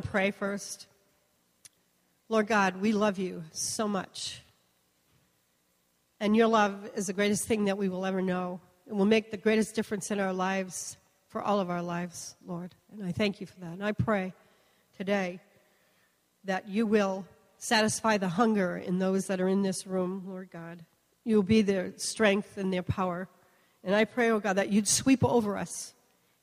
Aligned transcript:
to 0.00 0.08
pray 0.08 0.30
first. 0.30 0.86
Lord 2.28 2.46
God, 2.46 2.80
we 2.80 2.92
love 2.92 3.18
you 3.18 3.44
so 3.52 3.86
much. 3.86 4.42
And 6.18 6.36
your 6.36 6.46
love 6.46 6.90
is 6.94 7.06
the 7.06 7.12
greatest 7.12 7.44
thing 7.44 7.66
that 7.66 7.78
we 7.78 7.88
will 7.88 8.06
ever 8.06 8.22
know. 8.22 8.60
It 8.86 8.94
will 8.94 9.04
make 9.04 9.30
the 9.30 9.36
greatest 9.36 9.74
difference 9.74 10.10
in 10.10 10.20
our 10.20 10.32
lives 10.32 10.96
for 11.28 11.42
all 11.42 11.60
of 11.60 11.70
our 11.70 11.82
lives, 11.82 12.34
Lord. 12.46 12.74
And 12.92 13.04
I 13.04 13.12
thank 13.12 13.40
you 13.40 13.46
for 13.46 13.60
that. 13.60 13.72
And 13.72 13.84
I 13.84 13.92
pray 13.92 14.32
today 14.96 15.40
that 16.44 16.68
you 16.68 16.86
will 16.86 17.26
satisfy 17.58 18.16
the 18.16 18.28
hunger 18.28 18.76
in 18.76 18.98
those 18.98 19.26
that 19.26 19.40
are 19.40 19.48
in 19.48 19.62
this 19.62 19.86
room, 19.86 20.24
Lord 20.26 20.50
God. 20.50 20.84
You 21.24 21.36
will 21.36 21.42
be 21.42 21.62
their 21.62 21.92
strength 21.96 22.56
and 22.56 22.72
their 22.72 22.82
power. 22.82 23.28
And 23.84 23.94
I 23.94 24.04
pray, 24.04 24.30
oh 24.30 24.40
God, 24.40 24.54
that 24.54 24.70
you'd 24.70 24.88
sweep 24.88 25.24
over 25.24 25.56
us. 25.56 25.94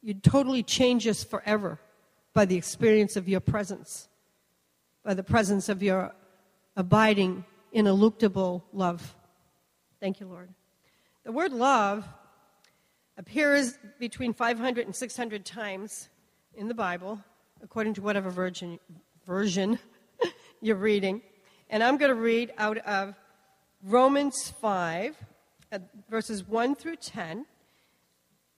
You'd 0.02 0.24
totally 0.24 0.64
change 0.64 1.08
us 1.08 1.24
forever 1.24 1.80
by 2.34 2.46
the 2.46 2.56
experience 2.56 3.16
of 3.16 3.30
your 3.30 3.40
presence, 3.40 4.10
by 5.04 5.14
the 5.14 5.24
presence 5.24 5.70
of 5.70 5.84
your 5.84 6.14
abiding, 6.76 7.46
ineluctable 7.74 8.64
love. 8.74 9.16
Thank 10.00 10.20
you, 10.20 10.28
Lord. 10.28 10.50
The 11.24 11.32
word 11.32 11.54
love 11.54 12.08
appears 13.18 13.78
between 14.00 14.34
500 14.34 14.86
and 14.86 14.96
600 14.96 15.46
times 15.46 16.10
in 16.56 16.68
the 16.68 16.74
Bible, 16.74 17.20
according 17.64 17.94
to 17.96 18.02
whatever 18.02 18.30
version, 18.30 18.80
version 19.26 19.80
you're 20.62 20.76
reading. 20.76 21.22
And 21.70 21.84
I'm 21.84 21.98
going 21.98 22.14
to 22.14 22.20
read 22.20 22.52
out 22.58 22.78
of 22.80 23.16
Romans 23.84 24.54
5, 24.62 25.18
uh, 25.72 25.80
verses 26.10 26.48
1 26.48 26.76
through 26.76 26.98
10. 26.98 27.46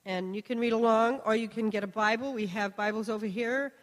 And 0.05 0.35
you 0.35 0.43
can 0.43 0.59
read 0.59 0.73
along, 0.73 1.21
or 1.25 1.35
you 1.35 1.47
can 1.47 1.69
get 1.69 1.83
a 1.83 1.87
Bible. 1.87 2.33
We 2.33 2.45
have 2.47 2.75
Bibles 2.75 3.09
over 3.09 3.25
here. 3.25 3.73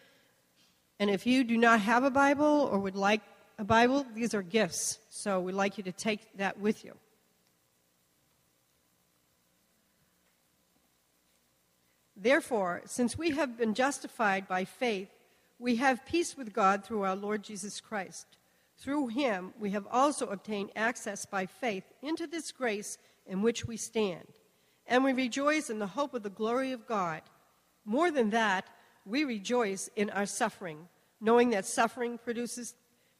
And 1.00 1.10
if 1.10 1.26
you 1.26 1.42
do 1.42 1.56
not 1.56 1.80
have 1.80 2.04
a 2.04 2.10
Bible 2.10 2.68
or 2.70 2.78
would 2.78 2.94
like 2.94 3.22
a 3.58 3.64
Bible, 3.64 4.06
these 4.14 4.34
are 4.34 4.42
gifts. 4.42 4.98
So 5.10 5.40
we'd 5.40 5.54
like 5.54 5.78
you 5.78 5.84
to 5.84 5.92
take 5.92 6.36
that 6.36 6.60
with 6.60 6.84
you. 6.84 6.94
Therefore, 12.16 12.82
since 12.84 13.18
we 13.18 13.32
have 13.32 13.58
been 13.58 13.74
justified 13.74 14.46
by 14.46 14.64
faith, 14.64 15.08
we 15.58 15.76
have 15.76 16.06
peace 16.06 16.36
with 16.36 16.52
God 16.52 16.84
through 16.84 17.02
our 17.02 17.16
Lord 17.16 17.42
Jesus 17.42 17.80
Christ. 17.80 18.26
Through 18.78 19.08
him, 19.08 19.52
we 19.58 19.70
have 19.70 19.88
also 19.90 20.26
obtained 20.28 20.70
access 20.76 21.26
by 21.26 21.46
faith 21.46 21.84
into 22.00 22.28
this 22.28 22.52
grace 22.52 22.96
in 23.26 23.42
which 23.42 23.64
we 23.64 23.76
stand. 23.76 24.26
And 24.92 25.02
we 25.02 25.14
rejoice 25.14 25.70
in 25.70 25.78
the 25.78 25.86
hope 25.86 26.12
of 26.12 26.22
the 26.22 26.28
glory 26.28 26.72
of 26.72 26.86
God. 26.86 27.22
More 27.86 28.10
than 28.10 28.28
that, 28.28 28.66
we 29.06 29.24
rejoice 29.24 29.88
in 29.96 30.10
our 30.10 30.26
suffering, 30.26 30.86
knowing 31.18 31.48
that 31.50 31.64
suffering 31.64 32.18
produces 32.18 32.74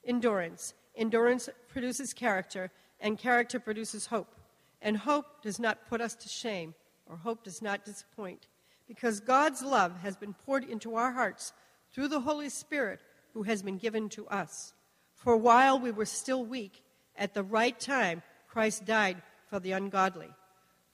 endurance, 0.05 0.75
endurance 0.95 1.49
produces 1.69 2.13
character, 2.13 2.71
and 3.01 3.17
character 3.17 3.59
produces 3.59 4.05
hope. 4.05 4.35
And 4.83 4.99
hope 4.99 5.41
does 5.41 5.59
not 5.59 5.89
put 5.89 6.03
us 6.03 6.15
to 6.17 6.29
shame, 6.29 6.75
or 7.07 7.17
hope 7.17 7.43
does 7.43 7.63
not 7.63 7.87
disappoint 7.87 8.49
because 8.87 9.21
God's 9.21 9.63
love 9.63 9.97
has 10.03 10.15
been 10.15 10.35
poured 10.35 10.65
into 10.65 10.97
our 10.97 11.13
hearts 11.13 11.55
through 11.95 12.09
the 12.09 12.21
Holy 12.21 12.51
Spirit 12.51 13.01
who 13.33 13.45
has 13.45 13.63
been 13.63 13.79
given 13.79 14.11
to 14.11 14.29
us. 14.29 14.75
For 15.15 15.39
while 15.39 15.81
we 15.81 15.91
were 15.91 16.05
still 16.05 16.45
weak, 16.45 16.85
at 17.17 17.33
the 17.33 17.43
right 17.43 17.81
time, 17.81 18.21
Christ 18.47 18.85
died 18.85 19.23
for 19.49 19.59
the 19.59 19.73
ungodly. 19.73 20.29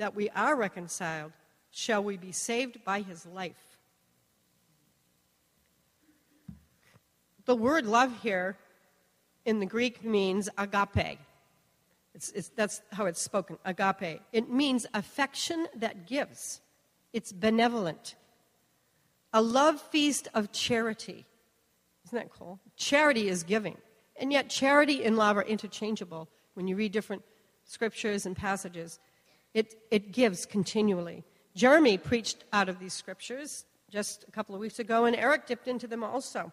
that 0.00 0.16
we 0.16 0.30
are 0.30 0.56
reconciled, 0.56 1.30
shall 1.70 2.02
we 2.02 2.16
be 2.16 2.32
saved 2.32 2.82
by 2.86 3.02
his 3.02 3.26
life. 3.26 3.78
The 7.44 7.54
word 7.54 7.84
love 7.84 8.10
here 8.22 8.56
in 9.44 9.60
the 9.60 9.66
Greek 9.66 10.02
means 10.02 10.48
agape. 10.56 11.18
It's, 12.14 12.30
it's, 12.30 12.48
that's 12.48 12.80
how 12.92 13.04
it's 13.04 13.20
spoken, 13.20 13.58
agape. 13.66 14.22
It 14.32 14.48
means 14.48 14.86
affection 14.94 15.66
that 15.76 16.06
gives, 16.06 16.62
it's 17.12 17.30
benevolent. 17.30 18.14
A 19.34 19.42
love 19.42 19.82
feast 19.82 20.28
of 20.32 20.50
charity. 20.50 21.26
Isn't 22.06 22.16
that 22.18 22.30
cool? 22.30 22.58
Charity 22.74 23.28
is 23.28 23.42
giving. 23.42 23.76
And 24.16 24.32
yet, 24.32 24.48
charity 24.48 25.04
and 25.04 25.18
love 25.18 25.36
are 25.36 25.42
interchangeable 25.42 26.30
when 26.54 26.66
you 26.66 26.74
read 26.74 26.90
different 26.90 27.22
scriptures 27.64 28.24
and 28.24 28.34
passages. 28.34 28.98
It, 29.54 29.74
it 29.90 30.12
gives 30.12 30.46
continually. 30.46 31.24
Jeremy 31.54 31.98
preached 31.98 32.44
out 32.52 32.68
of 32.68 32.78
these 32.78 32.92
scriptures 32.92 33.64
just 33.90 34.24
a 34.28 34.30
couple 34.30 34.54
of 34.54 34.60
weeks 34.60 34.78
ago, 34.78 35.04
and 35.04 35.16
Eric 35.16 35.46
dipped 35.46 35.66
into 35.66 35.86
them 35.86 36.04
also. 36.04 36.52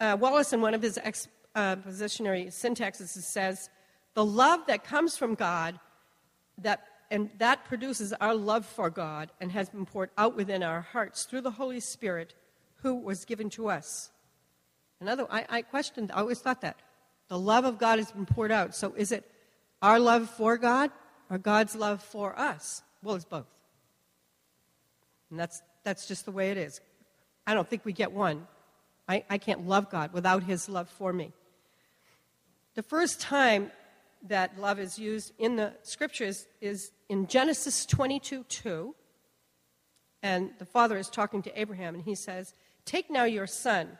Uh, 0.00 0.16
Wallace, 0.18 0.52
in 0.52 0.60
one 0.60 0.74
of 0.74 0.82
his 0.82 0.98
expositionary 0.98 2.48
syntaxes, 2.48 3.10
says, 3.10 3.70
the 4.14 4.24
love 4.24 4.66
that 4.66 4.84
comes 4.84 5.16
from 5.16 5.34
God, 5.34 5.78
that, 6.58 6.82
and 7.10 7.30
that 7.38 7.64
produces 7.64 8.12
our 8.14 8.34
love 8.34 8.66
for 8.66 8.90
God 8.90 9.30
and 9.40 9.52
has 9.52 9.70
been 9.70 9.86
poured 9.86 10.10
out 10.18 10.36
within 10.36 10.62
our 10.62 10.80
hearts 10.80 11.24
through 11.24 11.42
the 11.42 11.52
Holy 11.52 11.80
Spirit 11.80 12.34
who 12.82 12.96
was 12.96 13.24
given 13.24 13.48
to 13.50 13.68
us. 13.68 14.10
Another, 15.00 15.26
I, 15.30 15.46
I 15.48 15.62
questioned, 15.62 16.10
I 16.12 16.20
always 16.20 16.40
thought 16.40 16.62
that. 16.62 16.80
The 17.28 17.38
love 17.38 17.64
of 17.64 17.78
God 17.78 17.98
has 17.98 18.10
been 18.10 18.26
poured 18.26 18.52
out. 18.52 18.74
So 18.74 18.92
is 18.96 19.12
it 19.12 19.30
our 19.80 19.98
love 19.98 20.28
for 20.28 20.58
God 20.58 20.90
or 21.32 21.38
God's 21.38 21.74
love 21.74 22.02
for 22.02 22.38
us? 22.38 22.82
Well, 23.02 23.16
it's 23.16 23.24
both. 23.24 23.48
And 25.30 25.40
that's, 25.40 25.62
that's 25.82 26.06
just 26.06 26.26
the 26.26 26.30
way 26.30 26.50
it 26.50 26.58
is. 26.58 26.82
I 27.46 27.54
don't 27.54 27.66
think 27.66 27.86
we 27.86 27.94
get 27.94 28.12
one. 28.12 28.46
I, 29.08 29.24
I 29.30 29.38
can't 29.38 29.66
love 29.66 29.90
God 29.90 30.12
without 30.12 30.42
His 30.42 30.68
love 30.68 30.90
for 30.90 31.10
me. 31.10 31.32
The 32.74 32.82
first 32.82 33.18
time 33.20 33.72
that 34.28 34.60
love 34.60 34.78
is 34.78 34.98
used 34.98 35.32
in 35.38 35.56
the 35.56 35.72
scriptures 35.82 36.46
is 36.60 36.92
in 37.08 37.26
Genesis 37.26 37.86
22 37.86 38.44
2. 38.44 38.94
And 40.22 40.50
the 40.58 40.66
father 40.66 40.98
is 40.98 41.08
talking 41.08 41.42
to 41.42 41.60
Abraham, 41.60 41.94
and 41.94 42.04
he 42.04 42.14
says, 42.14 42.54
Take 42.84 43.10
now 43.10 43.24
your 43.24 43.46
son, 43.46 43.98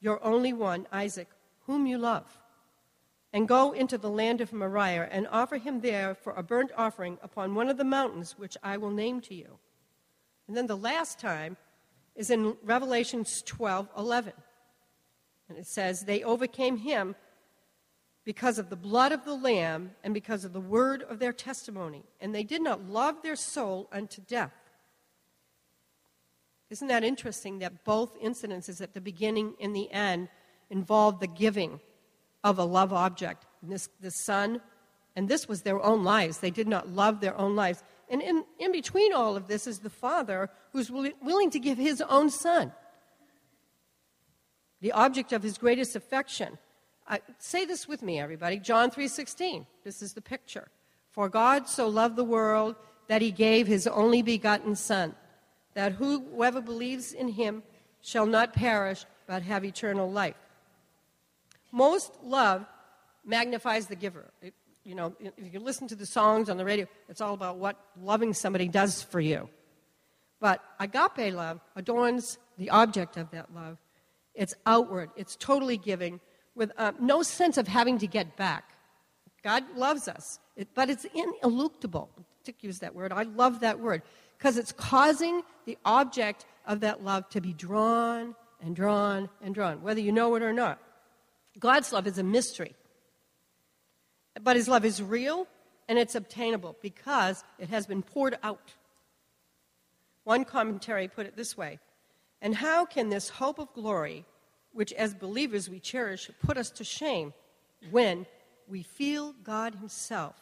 your 0.00 0.24
only 0.24 0.52
one, 0.52 0.86
Isaac, 0.92 1.28
whom 1.66 1.86
you 1.86 1.98
love, 1.98 2.39
and 3.32 3.46
go 3.46 3.72
into 3.72 3.96
the 3.96 4.10
land 4.10 4.40
of 4.40 4.52
Moriah 4.52 5.08
and 5.10 5.28
offer 5.30 5.56
him 5.56 5.80
there 5.80 6.14
for 6.14 6.32
a 6.32 6.42
burnt 6.42 6.72
offering 6.76 7.18
upon 7.22 7.54
one 7.54 7.68
of 7.68 7.76
the 7.76 7.84
mountains 7.84 8.34
which 8.36 8.56
I 8.62 8.76
will 8.76 8.90
name 8.90 9.20
to 9.22 9.34
you. 9.34 9.58
And 10.48 10.56
then 10.56 10.66
the 10.66 10.76
last 10.76 11.20
time 11.20 11.56
is 12.16 12.30
in 12.30 12.56
Revelations 12.64 13.42
12 13.42 13.88
11. 13.96 14.32
And 15.48 15.58
it 15.58 15.66
says, 15.66 16.04
They 16.04 16.22
overcame 16.22 16.78
him 16.78 17.14
because 18.24 18.58
of 18.58 18.68
the 18.68 18.76
blood 18.76 19.12
of 19.12 19.24
the 19.24 19.34
Lamb 19.34 19.92
and 20.04 20.12
because 20.12 20.44
of 20.44 20.52
the 20.52 20.60
word 20.60 21.02
of 21.02 21.18
their 21.18 21.32
testimony, 21.32 22.04
and 22.20 22.34
they 22.34 22.44
did 22.44 22.62
not 22.62 22.88
love 22.88 23.22
their 23.22 23.36
soul 23.36 23.88
unto 23.92 24.20
death. 24.22 24.52
Isn't 26.68 26.88
that 26.88 27.02
interesting 27.02 27.58
that 27.58 27.84
both 27.84 28.20
incidences 28.20 28.80
at 28.80 28.94
the 28.94 29.00
beginning 29.00 29.54
and 29.60 29.74
the 29.74 29.90
end 29.90 30.28
involved 30.68 31.20
the 31.20 31.26
giving 31.26 31.80
of 32.44 32.58
a 32.58 32.64
love 32.64 32.92
object? 32.92 33.46
This, 33.62 33.88
the 34.00 34.10
son, 34.10 34.60
and 35.16 35.28
this 35.28 35.48
was 35.48 35.62
their 35.62 35.82
own 35.82 36.04
lives. 36.04 36.38
They 36.38 36.50
did 36.50 36.68
not 36.68 36.88
love 36.88 37.20
their 37.20 37.36
own 37.36 37.56
lives. 37.56 37.82
And 38.08 38.22
in, 38.22 38.44
in 38.58 38.72
between 38.72 39.12
all 39.12 39.36
of 39.36 39.46
this 39.48 39.66
is 39.66 39.80
the 39.80 39.90
father 39.90 40.50
who's 40.72 40.90
willing 40.90 41.50
to 41.50 41.58
give 41.58 41.78
his 41.78 42.00
own 42.00 42.30
son, 42.30 42.72
the 44.80 44.92
object 44.92 45.32
of 45.32 45.42
his 45.42 45.58
greatest 45.58 45.94
affection 45.94 46.58
say 47.38 47.64
this 47.64 47.88
with 47.88 48.02
me, 48.02 48.20
everybody. 48.20 48.58
John 48.58 48.90
3:16. 48.90 49.66
This 49.84 50.02
is 50.02 50.12
the 50.12 50.22
picture. 50.22 50.68
For 51.10 51.28
God 51.28 51.68
so 51.68 51.88
loved 51.88 52.16
the 52.16 52.24
world 52.24 52.76
that 53.08 53.22
he 53.22 53.32
gave 53.32 53.66
his 53.66 53.86
only 53.86 54.22
begotten 54.22 54.76
Son, 54.76 55.16
that 55.74 55.92
whoever 55.92 56.60
believes 56.60 57.12
in 57.12 57.28
him 57.28 57.64
shall 58.00 58.26
not 58.26 58.52
perish 58.52 59.04
but 59.26 59.42
have 59.42 59.64
eternal 59.64 60.10
life. 60.10 60.36
Most 61.72 62.12
love 62.22 62.66
magnifies 63.24 63.86
the 63.86 63.96
giver. 63.96 64.30
It, 64.42 64.54
you 64.84 64.94
know, 64.94 65.14
if 65.20 65.52
you 65.52 65.60
listen 65.60 65.88
to 65.88 65.96
the 65.96 66.06
songs 66.06 66.48
on 66.48 66.56
the 66.56 66.64
radio, 66.64 66.86
it's 67.08 67.20
all 67.20 67.34
about 67.34 67.58
what 67.58 67.76
loving 68.00 68.32
somebody 68.32 68.68
does 68.68 69.02
for 69.02 69.20
you. 69.20 69.48
But 70.40 70.64
agape 70.78 71.34
love 71.34 71.60
adorns 71.76 72.38
the 72.56 72.70
object 72.70 73.16
of 73.16 73.30
that 73.32 73.54
love 73.54 73.78
it's 74.34 74.54
outward, 74.66 75.10
it's 75.16 75.36
totally 75.36 75.76
giving, 75.76 76.20
with 76.54 76.72
uh, 76.78 76.92
no 77.00 77.22
sense 77.22 77.58
of 77.58 77.68
having 77.68 77.98
to 77.98 78.06
get 78.06 78.36
back. 78.36 78.72
God 79.42 79.64
loves 79.76 80.08
us, 80.08 80.38
it, 80.56 80.68
but 80.74 80.90
it's 80.90 81.06
ineluctable. 81.14 82.08
Dick 82.44 82.62
used 82.62 82.80
that 82.80 82.94
word. 82.94 83.12
I 83.12 83.24
love 83.24 83.60
that 83.60 83.80
word 83.80 84.02
because 84.38 84.56
it's 84.56 84.72
causing 84.72 85.42
the 85.66 85.76
object 85.84 86.46
of 86.66 86.80
that 86.80 87.04
love 87.04 87.28
to 87.30 87.40
be 87.40 87.52
drawn 87.52 88.34
and 88.62 88.76
drawn 88.76 89.28
and 89.42 89.54
drawn, 89.54 89.82
whether 89.82 90.00
you 90.00 90.12
know 90.12 90.34
it 90.34 90.42
or 90.42 90.52
not. 90.52 90.80
God's 91.58 91.92
love 91.92 92.06
is 92.06 92.18
a 92.18 92.22
mystery, 92.22 92.74
but 94.42 94.56
His 94.56 94.68
love 94.68 94.84
is 94.84 95.02
real 95.02 95.46
and 95.88 95.98
it's 95.98 96.14
obtainable 96.14 96.76
because 96.80 97.42
it 97.58 97.68
has 97.68 97.86
been 97.86 98.02
poured 98.02 98.38
out. 98.42 98.74
One 100.24 100.44
commentary 100.44 101.08
put 101.08 101.26
it 101.26 101.36
this 101.36 101.56
way 101.56 101.80
And 102.40 102.54
how 102.54 102.86
can 102.86 103.08
this 103.08 103.28
hope 103.28 103.58
of 103.58 103.72
glory, 103.72 104.24
which 104.72 104.92
as 104.92 105.14
believers 105.14 105.68
we 105.68 105.80
cherish, 105.80 106.30
put 106.42 106.56
us 106.56 106.70
to 106.70 106.84
shame 106.84 107.34
when 107.90 108.26
we 108.68 108.82
feel 108.82 109.34
God 109.42 109.74
Himself, 109.74 110.36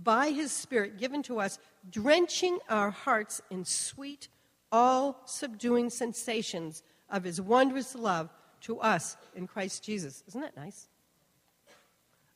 by 0.00 0.30
His 0.30 0.52
Spirit 0.52 0.98
given 0.98 1.22
to 1.24 1.40
us, 1.40 1.58
drenching 1.90 2.58
our 2.68 2.90
hearts 2.90 3.42
in 3.50 3.64
sweet, 3.64 4.28
all 4.70 5.20
subduing 5.24 5.90
sensations 5.90 6.84
of 7.10 7.24
His 7.24 7.40
wondrous 7.40 7.96
love 7.96 8.30
to 8.62 8.80
us 8.80 9.16
in 9.34 9.46
Christ 9.46 9.84
Jesus? 9.84 10.22
Isn't 10.28 10.40
that 10.40 10.56
nice? 10.56 10.88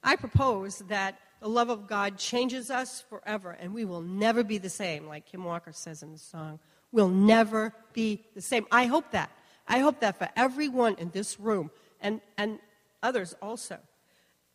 I 0.02 0.16
propose 0.16 0.78
that 0.88 1.18
the 1.40 1.48
love 1.48 1.70
of 1.70 1.86
God 1.86 2.18
changes 2.18 2.70
us 2.70 3.02
forever, 3.08 3.50
and 3.50 3.72
we 3.72 3.84
will 3.84 4.02
never 4.02 4.44
be 4.44 4.58
the 4.58 4.68
same, 4.68 5.06
like 5.06 5.26
Kim 5.26 5.44
Walker 5.44 5.72
says 5.72 6.02
in 6.02 6.12
the 6.12 6.18
song. 6.18 6.58
We'll 6.92 7.08
never 7.08 7.74
be 7.92 8.24
the 8.34 8.42
same. 8.42 8.66
I 8.70 8.86
hope 8.86 9.10
that. 9.12 9.30
I 9.66 9.78
hope 9.78 10.00
that 10.00 10.18
for 10.18 10.28
everyone 10.36 10.96
in 10.98 11.10
this 11.10 11.38
room 11.38 11.70
and, 12.00 12.20
and 12.36 12.58
others 13.02 13.34
also. 13.40 13.78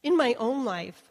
In 0.04 0.18
my 0.18 0.36
own 0.38 0.66
life, 0.66 1.02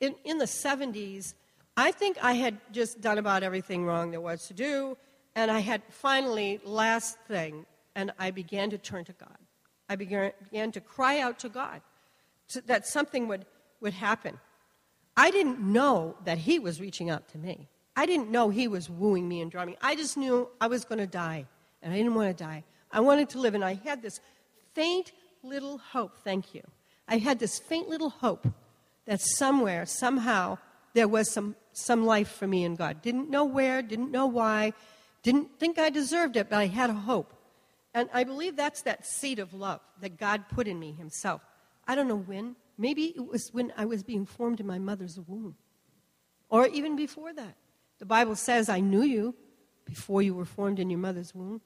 in, 0.00 0.14
in 0.24 0.38
the 0.38 0.46
70s, 0.46 1.34
I 1.76 1.92
think 1.92 2.18
I 2.22 2.32
had 2.32 2.58
just 2.72 3.00
done 3.00 3.18
about 3.18 3.42
everything 3.42 3.84
wrong 3.84 4.10
there 4.10 4.20
was 4.20 4.48
to 4.48 4.54
do, 4.54 4.96
and 5.34 5.50
I 5.50 5.60
had 5.60 5.82
finally, 5.90 6.60
last 6.64 7.18
thing, 7.28 7.66
and 7.94 8.12
I 8.18 8.30
began 8.30 8.70
to 8.70 8.78
turn 8.78 9.04
to 9.04 9.12
God. 9.12 9.38
I 9.88 9.96
began, 9.96 10.32
began 10.50 10.72
to 10.72 10.80
cry 10.80 11.20
out 11.20 11.38
to 11.40 11.48
God 11.48 11.80
to, 12.48 12.60
that 12.62 12.86
something 12.86 13.28
would, 13.28 13.46
would 13.80 13.94
happen. 13.94 14.38
I 15.16 15.30
didn't 15.30 15.60
know 15.60 16.16
that 16.24 16.38
He 16.38 16.58
was 16.58 16.80
reaching 16.80 17.10
out 17.10 17.28
to 17.28 17.38
me. 17.38 17.68
I 17.96 18.06
didn't 18.06 18.30
know 18.30 18.50
He 18.50 18.68
was 18.68 18.90
wooing 18.90 19.28
me 19.28 19.40
and 19.40 19.50
drawing 19.50 19.68
me. 19.68 19.76
I 19.80 19.96
just 19.96 20.16
knew 20.16 20.48
I 20.60 20.66
was 20.66 20.84
going 20.84 20.98
to 20.98 21.06
die, 21.06 21.46
and 21.82 21.92
I 21.92 21.96
didn't 21.96 22.14
want 22.14 22.36
to 22.36 22.44
die. 22.44 22.64
I 22.90 23.00
wanted 23.00 23.30
to 23.30 23.40
live, 23.40 23.54
and 23.54 23.64
I 23.64 23.74
had 23.74 24.02
this 24.02 24.20
faint 24.74 25.12
little 25.42 25.78
hope. 25.78 26.18
Thank 26.22 26.54
you. 26.54 26.62
I 27.08 27.18
had 27.18 27.38
this 27.38 27.58
faint 27.58 27.88
little 27.88 28.10
hope 28.10 28.46
that 29.06 29.20
somewhere, 29.20 29.86
somehow, 29.86 30.58
there 30.94 31.08
was 31.08 31.30
some, 31.30 31.54
some 31.72 32.04
life 32.04 32.28
for 32.28 32.46
me 32.46 32.64
in 32.64 32.74
God. 32.74 33.02
Didn't 33.02 33.30
know 33.30 33.44
where, 33.44 33.82
didn't 33.82 34.10
know 34.10 34.26
why, 34.26 34.72
didn't 35.22 35.58
think 35.58 35.78
I 35.78 35.90
deserved 35.90 36.36
it, 36.36 36.50
but 36.50 36.56
I 36.56 36.66
had 36.66 36.90
a 36.90 36.94
hope. 36.94 37.32
And 37.96 38.10
I 38.12 38.24
believe 38.24 38.56
that's 38.56 38.82
that 38.82 39.06
seed 39.06 39.38
of 39.38 39.54
love 39.54 39.80
that 40.02 40.18
God 40.18 40.50
put 40.50 40.68
in 40.68 40.78
me 40.78 40.92
Himself. 40.92 41.40
I 41.88 41.94
don't 41.94 42.08
know 42.08 42.18
when. 42.18 42.54
Maybe 42.76 43.04
it 43.16 43.26
was 43.26 43.48
when 43.54 43.72
I 43.74 43.86
was 43.86 44.02
being 44.02 44.26
formed 44.26 44.60
in 44.60 44.66
my 44.66 44.78
mother's 44.78 45.18
womb, 45.18 45.56
or 46.50 46.66
even 46.66 46.94
before 46.94 47.32
that. 47.32 47.56
The 47.98 48.04
Bible 48.04 48.36
says, 48.36 48.68
I 48.68 48.80
knew 48.80 49.00
you 49.00 49.34
before 49.86 50.20
you 50.20 50.34
were 50.34 50.44
formed 50.44 50.78
in 50.78 50.90
your 50.90 50.98
mother's 50.98 51.34
womb. 51.34 51.62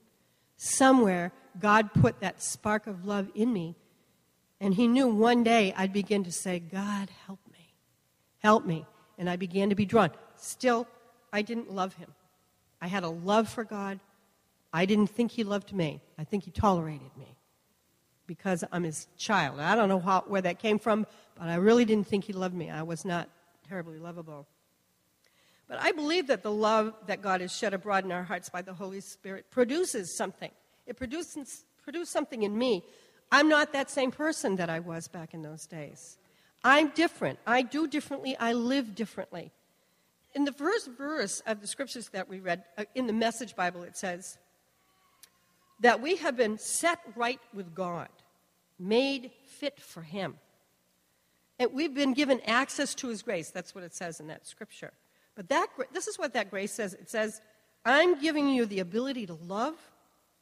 Somewhere, 0.56 1.32
God 1.58 1.92
put 1.94 2.20
that 2.20 2.40
spark 2.40 2.86
of 2.86 3.04
love 3.04 3.28
in 3.34 3.52
me, 3.52 3.74
and 4.60 4.72
He 4.72 4.86
knew 4.86 5.08
one 5.08 5.42
day 5.42 5.74
I'd 5.76 5.92
begin 5.92 6.22
to 6.22 6.32
say, 6.32 6.60
God, 6.60 7.08
help 7.26 7.40
me. 7.52 7.74
Help 8.38 8.64
me. 8.64 8.86
And 9.18 9.28
I 9.28 9.34
began 9.34 9.70
to 9.70 9.74
be 9.74 9.84
drawn. 9.84 10.10
Still, 10.36 10.86
I 11.32 11.42
didn't 11.42 11.72
love 11.72 11.94
Him. 11.94 12.14
I 12.80 12.86
had 12.86 13.02
a 13.02 13.08
love 13.08 13.48
for 13.48 13.64
God, 13.64 13.98
I 14.72 14.86
didn't 14.86 15.08
think 15.08 15.32
he 15.32 15.44
loved 15.44 15.72
me. 15.72 16.00
I 16.18 16.24
think 16.24 16.44
he 16.44 16.50
tolerated 16.50 17.10
me 17.18 17.36
because 18.26 18.62
I'm 18.70 18.84
his 18.84 19.08
child. 19.16 19.58
I 19.58 19.74
don't 19.74 19.88
know 19.88 19.98
how, 19.98 20.24
where 20.28 20.42
that 20.42 20.60
came 20.60 20.78
from, 20.78 21.06
but 21.36 21.48
I 21.48 21.56
really 21.56 21.84
didn't 21.84 22.06
think 22.06 22.24
he 22.24 22.32
loved 22.32 22.54
me. 22.54 22.70
I 22.70 22.82
was 22.82 23.04
not 23.04 23.28
terribly 23.68 23.98
lovable. 23.98 24.46
But 25.68 25.78
I 25.80 25.92
believe 25.92 26.28
that 26.28 26.42
the 26.42 26.50
love 26.50 26.94
that 27.06 27.22
God 27.22 27.40
has 27.40 27.56
shed 27.56 27.74
abroad 27.74 28.04
in 28.04 28.12
our 28.12 28.22
hearts 28.22 28.48
by 28.48 28.62
the 28.62 28.74
Holy 28.74 29.00
Spirit 29.00 29.50
produces 29.50 30.16
something. 30.16 30.50
It 30.86 30.96
produces, 30.96 31.64
produced 31.82 32.12
something 32.12 32.42
in 32.42 32.56
me. 32.56 32.84
I'm 33.32 33.48
not 33.48 33.72
that 33.72 33.90
same 33.90 34.10
person 34.10 34.56
that 34.56 34.68
I 34.68 34.80
was 34.80 35.08
back 35.08 35.34
in 35.34 35.42
those 35.42 35.66
days. 35.66 36.18
I'm 36.64 36.88
different. 36.88 37.38
I 37.46 37.62
do 37.62 37.86
differently. 37.86 38.36
I 38.36 38.52
live 38.52 38.94
differently. 38.94 39.52
In 40.34 40.44
the 40.44 40.52
first 40.52 40.88
verse 40.88 41.40
of 41.46 41.60
the 41.60 41.66
scriptures 41.66 42.08
that 42.10 42.28
we 42.28 42.40
read, 42.40 42.64
uh, 42.78 42.84
in 42.94 43.06
the 43.06 43.12
Message 43.12 43.56
Bible, 43.56 43.82
it 43.82 43.96
says, 43.96 44.38
that 45.80 46.00
we 46.00 46.16
have 46.16 46.36
been 46.36 46.58
set 46.58 46.98
right 47.16 47.40
with 47.52 47.74
God, 47.74 48.08
made 48.78 49.30
fit 49.44 49.80
for 49.80 50.02
Him. 50.02 50.36
And 51.58 51.72
we've 51.72 51.94
been 51.94 52.14
given 52.14 52.40
access 52.46 52.94
to 52.96 53.08
His 53.08 53.22
grace. 53.22 53.50
That's 53.50 53.74
what 53.74 53.84
it 53.84 53.94
says 53.94 54.20
in 54.20 54.28
that 54.28 54.46
scripture. 54.46 54.92
But 55.34 55.48
that, 55.48 55.68
this 55.92 56.06
is 56.06 56.18
what 56.18 56.34
that 56.34 56.50
grace 56.50 56.72
says 56.72 56.94
it 56.94 57.10
says, 57.10 57.40
I'm 57.84 58.20
giving 58.20 58.48
you 58.48 58.66
the 58.66 58.80
ability 58.80 59.26
to 59.26 59.34
love, 59.34 59.74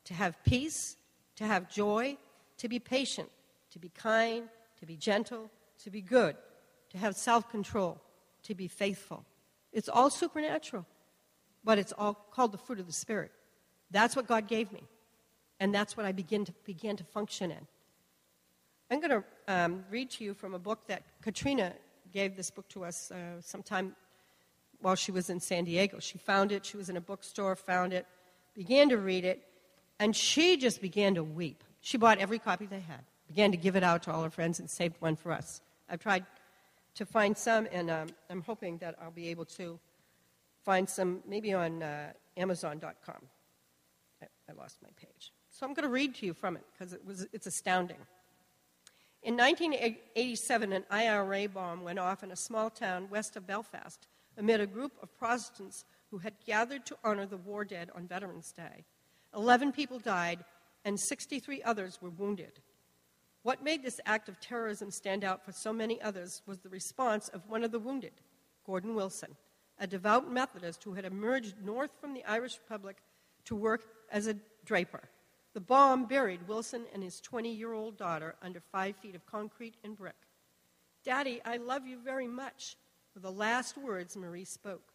to 0.04 0.14
have 0.14 0.42
peace, 0.44 0.96
to 1.36 1.44
have 1.44 1.70
joy, 1.70 2.16
to 2.58 2.68
be 2.68 2.78
patient, 2.78 3.30
to 3.70 3.78
be 3.78 3.90
kind, 3.90 4.48
to 4.80 4.86
be 4.86 4.96
gentle, 4.96 5.50
to 5.84 5.90
be 5.90 6.00
good, 6.00 6.36
to 6.90 6.98
have 6.98 7.14
self 7.16 7.48
control, 7.50 8.00
to 8.44 8.54
be 8.54 8.66
faithful. 8.66 9.24
It's 9.72 9.88
all 9.88 10.10
supernatural, 10.10 10.86
but 11.62 11.78
it's 11.78 11.92
all 11.92 12.14
called 12.14 12.52
the 12.52 12.58
fruit 12.58 12.80
of 12.80 12.86
the 12.86 12.92
Spirit. 12.92 13.30
That's 13.90 14.16
what 14.16 14.26
God 14.26 14.48
gave 14.48 14.72
me. 14.72 14.82
And 15.60 15.74
that's 15.74 15.96
what 15.96 16.06
I 16.06 16.12
begin 16.12 16.44
to, 16.44 16.52
began 16.64 16.96
to 16.96 17.04
function 17.04 17.50
in. 17.50 17.66
I'm 18.90 19.00
going 19.00 19.22
to 19.22 19.24
um, 19.48 19.84
read 19.90 20.10
to 20.12 20.24
you 20.24 20.34
from 20.34 20.54
a 20.54 20.58
book 20.58 20.86
that 20.86 21.02
Katrina 21.20 21.74
gave 22.12 22.36
this 22.36 22.50
book 22.50 22.68
to 22.68 22.84
us 22.84 23.10
uh, 23.10 23.40
sometime 23.40 23.94
while 24.80 24.94
she 24.94 25.12
was 25.12 25.28
in 25.28 25.40
San 25.40 25.64
Diego. 25.64 25.98
She 25.98 26.18
found 26.18 26.52
it, 26.52 26.64
she 26.64 26.76
was 26.76 26.88
in 26.88 26.96
a 26.96 27.00
bookstore, 27.00 27.54
found 27.56 27.92
it, 27.92 28.06
began 28.54 28.88
to 28.88 28.96
read 28.96 29.24
it, 29.24 29.44
and 29.98 30.14
she 30.14 30.56
just 30.56 30.80
began 30.80 31.14
to 31.16 31.24
weep. 31.24 31.62
She 31.80 31.98
bought 31.98 32.18
every 32.18 32.38
copy 32.38 32.66
they 32.66 32.80
had, 32.80 33.00
began 33.26 33.50
to 33.50 33.56
give 33.56 33.76
it 33.76 33.82
out 33.82 34.04
to 34.04 34.12
all 34.12 34.22
her 34.22 34.30
friends, 34.30 34.58
and 34.58 34.70
saved 34.70 34.96
one 35.00 35.16
for 35.16 35.32
us. 35.32 35.60
I've 35.90 36.00
tried 36.00 36.24
to 36.94 37.04
find 37.04 37.36
some, 37.36 37.68
and 37.70 37.90
um, 37.90 38.08
I'm 38.30 38.42
hoping 38.42 38.78
that 38.78 38.96
I'll 39.02 39.10
be 39.10 39.28
able 39.28 39.44
to 39.46 39.78
find 40.64 40.88
some 40.88 41.22
maybe 41.26 41.52
on 41.52 41.82
uh, 41.82 42.12
Amazon.com. 42.36 43.22
I, 44.22 44.26
I 44.48 44.52
lost 44.54 44.78
my 44.82 44.90
page. 44.96 45.32
So 45.58 45.66
I'm 45.66 45.74
going 45.74 45.82
to 45.82 45.92
read 45.92 46.14
to 46.16 46.26
you 46.26 46.34
from 46.34 46.54
it 46.54 46.62
because 46.72 46.92
it 46.92 47.04
was, 47.04 47.26
it's 47.32 47.48
astounding. 47.48 47.96
In 49.24 49.36
1987, 49.36 50.72
an 50.72 50.84
IRA 50.88 51.48
bomb 51.48 51.82
went 51.82 51.98
off 51.98 52.22
in 52.22 52.30
a 52.30 52.36
small 52.36 52.70
town 52.70 53.08
west 53.10 53.36
of 53.36 53.44
Belfast 53.44 54.06
amid 54.36 54.60
a 54.60 54.68
group 54.68 54.92
of 55.02 55.18
Protestants 55.18 55.84
who 56.12 56.18
had 56.18 56.34
gathered 56.46 56.86
to 56.86 56.96
honor 57.02 57.26
the 57.26 57.38
war 57.38 57.64
dead 57.64 57.90
on 57.96 58.06
Veterans 58.06 58.52
Day. 58.52 58.84
Eleven 59.34 59.72
people 59.72 59.98
died, 59.98 60.44
and 60.84 60.96
63 60.96 61.60
others 61.64 61.98
were 62.00 62.10
wounded. 62.10 62.60
What 63.42 63.64
made 63.64 63.82
this 63.82 63.98
act 64.06 64.28
of 64.28 64.38
terrorism 64.38 64.92
stand 64.92 65.24
out 65.24 65.44
for 65.44 65.50
so 65.50 65.72
many 65.72 66.00
others 66.00 66.40
was 66.46 66.60
the 66.60 66.68
response 66.68 67.26
of 67.30 67.48
one 67.48 67.64
of 67.64 67.72
the 67.72 67.80
wounded, 67.80 68.12
Gordon 68.64 68.94
Wilson, 68.94 69.34
a 69.80 69.88
devout 69.88 70.30
Methodist 70.30 70.84
who 70.84 70.94
had 70.94 71.04
emerged 71.04 71.56
north 71.64 71.90
from 72.00 72.14
the 72.14 72.24
Irish 72.26 72.60
Republic 72.62 72.98
to 73.46 73.56
work 73.56 73.82
as 74.12 74.28
a 74.28 74.36
draper. 74.64 75.02
The 75.54 75.60
bomb 75.60 76.04
buried 76.06 76.46
Wilson 76.46 76.84
and 76.92 77.02
his 77.02 77.20
20 77.20 77.50
year 77.52 77.72
old 77.72 77.96
daughter 77.96 78.36
under 78.42 78.60
five 78.60 78.96
feet 78.96 79.14
of 79.14 79.26
concrete 79.26 79.76
and 79.82 79.96
brick. 79.96 80.16
Daddy, 81.04 81.40
I 81.44 81.56
love 81.56 81.86
you 81.86 81.98
very 81.98 82.28
much, 82.28 82.76
were 83.14 83.20
the 83.20 83.32
last 83.32 83.76
words 83.78 84.16
Marie 84.16 84.44
spoke. 84.44 84.92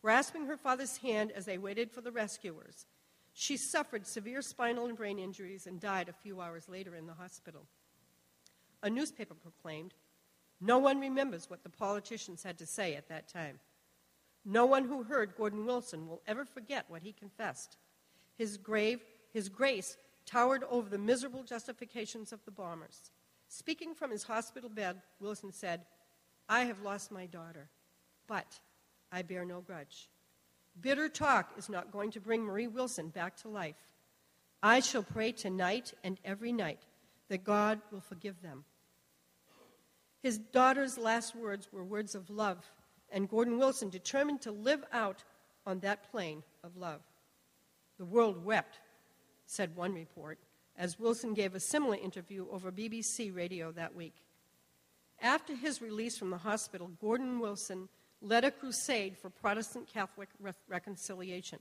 Grasping 0.00 0.46
her 0.46 0.56
father's 0.56 0.98
hand 0.98 1.32
as 1.32 1.44
they 1.44 1.58
waited 1.58 1.90
for 1.90 2.00
the 2.00 2.12
rescuers, 2.12 2.86
she 3.32 3.56
suffered 3.56 4.06
severe 4.06 4.42
spinal 4.42 4.86
and 4.86 4.96
brain 4.96 5.18
injuries 5.18 5.66
and 5.66 5.80
died 5.80 6.08
a 6.08 6.12
few 6.12 6.40
hours 6.40 6.68
later 6.68 6.94
in 6.94 7.06
the 7.06 7.14
hospital. 7.14 7.66
A 8.82 8.90
newspaper 8.90 9.34
proclaimed, 9.34 9.94
No 10.60 10.78
one 10.78 11.00
remembers 11.00 11.50
what 11.50 11.64
the 11.64 11.68
politicians 11.68 12.44
had 12.44 12.58
to 12.58 12.66
say 12.66 12.94
at 12.94 13.08
that 13.08 13.28
time. 13.28 13.58
No 14.44 14.66
one 14.66 14.84
who 14.84 15.02
heard 15.02 15.36
Gordon 15.36 15.66
Wilson 15.66 16.08
will 16.08 16.22
ever 16.26 16.44
forget 16.44 16.84
what 16.88 17.02
he 17.02 17.12
confessed. 17.12 17.76
His 18.36 18.56
grave 18.56 19.00
his 19.32 19.48
grace 19.48 19.96
towered 20.26 20.64
over 20.70 20.88
the 20.88 20.98
miserable 20.98 21.42
justifications 21.42 22.32
of 22.32 22.44
the 22.44 22.50
bombers. 22.50 23.10
Speaking 23.48 23.94
from 23.94 24.10
his 24.10 24.24
hospital 24.24 24.68
bed, 24.68 25.00
Wilson 25.20 25.52
said, 25.52 25.86
I 26.48 26.64
have 26.64 26.82
lost 26.82 27.10
my 27.10 27.26
daughter, 27.26 27.68
but 28.26 28.60
I 29.10 29.22
bear 29.22 29.44
no 29.44 29.60
grudge. 29.60 30.08
Bitter 30.80 31.08
talk 31.08 31.52
is 31.56 31.68
not 31.68 31.92
going 31.92 32.10
to 32.12 32.20
bring 32.20 32.42
Marie 32.42 32.68
Wilson 32.68 33.08
back 33.08 33.36
to 33.38 33.48
life. 33.48 33.76
I 34.62 34.80
shall 34.80 35.02
pray 35.02 35.32
tonight 35.32 35.92
and 36.04 36.18
every 36.24 36.52
night 36.52 36.80
that 37.28 37.44
God 37.44 37.80
will 37.90 38.00
forgive 38.00 38.42
them. 38.42 38.64
His 40.22 40.38
daughter's 40.38 40.98
last 40.98 41.34
words 41.34 41.68
were 41.72 41.84
words 41.84 42.14
of 42.14 42.28
love, 42.28 42.70
and 43.10 43.28
Gordon 43.28 43.58
Wilson 43.58 43.88
determined 43.88 44.40
to 44.42 44.52
live 44.52 44.84
out 44.92 45.24
on 45.66 45.80
that 45.80 46.10
plane 46.10 46.42
of 46.64 46.76
love. 46.76 47.00
The 47.98 48.04
world 48.04 48.44
wept, 48.44 48.80
said 49.48 49.74
one 49.74 49.94
report, 49.94 50.38
as 50.76 50.98
Wilson 50.98 51.32
gave 51.32 51.54
a 51.54 51.60
similar 51.60 51.96
interview 51.96 52.46
over 52.52 52.70
BBC 52.70 53.34
radio 53.34 53.72
that 53.72 53.94
week. 53.94 54.14
After 55.20 55.56
his 55.56 55.80
release 55.82 56.16
from 56.16 56.30
the 56.30 56.38
hospital, 56.38 56.90
Gordon 57.00 57.40
Wilson 57.40 57.88
led 58.20 58.44
a 58.44 58.50
crusade 58.50 59.16
for 59.16 59.30
Protestant 59.30 59.88
Catholic 59.92 60.28
re- 60.38 60.52
reconciliation. 60.68 61.58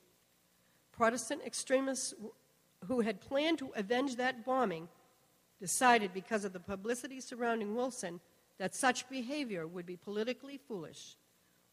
Protestant 0.91 1.41
extremists 1.45 2.13
who 2.87 3.01
had 3.01 3.21
planned 3.21 3.57
to 3.59 3.71
avenge 3.75 4.17
that 4.17 4.45
bombing 4.45 4.89
decided, 5.59 6.13
because 6.13 6.43
of 6.43 6.53
the 6.53 6.59
publicity 6.59 7.21
surrounding 7.21 7.73
Wilson, 7.73 8.19
that 8.59 8.75
such 8.75 9.09
behavior 9.09 9.65
would 9.65 9.85
be 9.85 9.95
politically 9.95 10.59
foolish. 10.67 11.15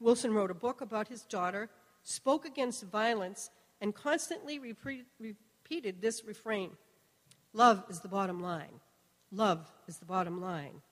Wilson 0.00 0.33
wrote 0.33 0.50
a 0.50 0.54
book 0.54 0.80
about 0.80 1.09
his 1.09 1.23
daughter, 1.23 1.68
spoke 2.02 2.44
against 2.47 2.85
violence, 2.85 3.50
and 3.80 3.94
constantly 3.94 4.59
repeat, 4.59 5.04
repeated 5.64 6.02
this 6.02 6.25
refrain 6.25 6.71
Love 7.54 7.85
is 7.88 8.00
the 8.00 8.09
bottom 8.09 8.40
line. 8.40 8.80
Love 9.30 9.71
is 9.87 9.99
the 9.99 10.04
bottom 10.04 10.40
line. 10.40 10.83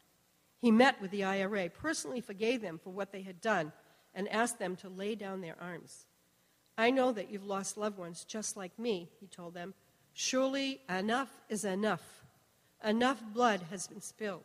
He 0.61 0.71
met 0.71 1.01
with 1.03 1.11
the 1.11 1.25
IRA, 1.25 1.69
personally 1.69 2.21
forgave 2.21 2.63
them 2.63 2.79
for 2.83 2.91
what 2.91 3.11
they 3.11 3.23
had 3.23 3.41
done, 3.41 3.73
and 4.15 4.29
asked 4.29 4.61
them 4.61 4.77
to 4.77 4.89
lay 4.89 5.17
down 5.17 5.41
their 5.41 5.57
arms. 5.61 6.07
I 6.79 6.91
know 6.91 7.11
that 7.13 7.31
you've 7.31 7.45
lost 7.45 7.77
loved 7.77 7.99
ones 7.99 8.25
just 8.25 8.57
like 8.57 8.79
me, 8.79 9.11
he 9.21 9.27
told 9.27 9.55
them. 9.55 9.75
Surely 10.15 10.81
enough 10.89 11.31
is 11.49 11.65
enough. 11.65 12.23
Enough 12.85 13.21
blood 13.35 13.61
has 13.71 13.89
been 13.89 14.01
spilled. 14.01 14.45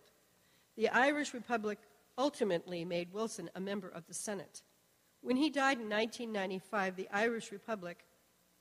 The 0.76 0.90
Irish 0.90 1.34
Republic 1.34 1.78
ultimately 2.18 2.84
made 2.84 3.14
Wilson 3.14 3.50
a 3.56 3.60
member 3.60 3.90
of 3.90 4.08
the 4.08 4.14
Senate. 4.14 4.64
When 5.22 5.38
he 5.38 5.50
died 5.50 5.80
in 5.80 5.90
1995, 5.90 6.96
the 6.96 7.08
Irish 7.12 7.52
Republic, 7.52 8.04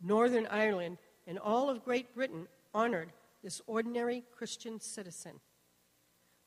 Northern 0.03 0.47
Ireland, 0.47 0.99
and 1.27 1.39
all 1.39 1.69
of 1.69 1.85
Great 1.85 2.15
Britain 2.15 2.47
honored 2.75 3.13
this 3.43 3.61
ordinary 3.67 4.25
Christian 4.37 4.81
citizen 4.81 5.41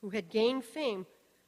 who 0.02 0.10
had 0.10 0.30
gained 0.30 0.64
fame 0.64 1.06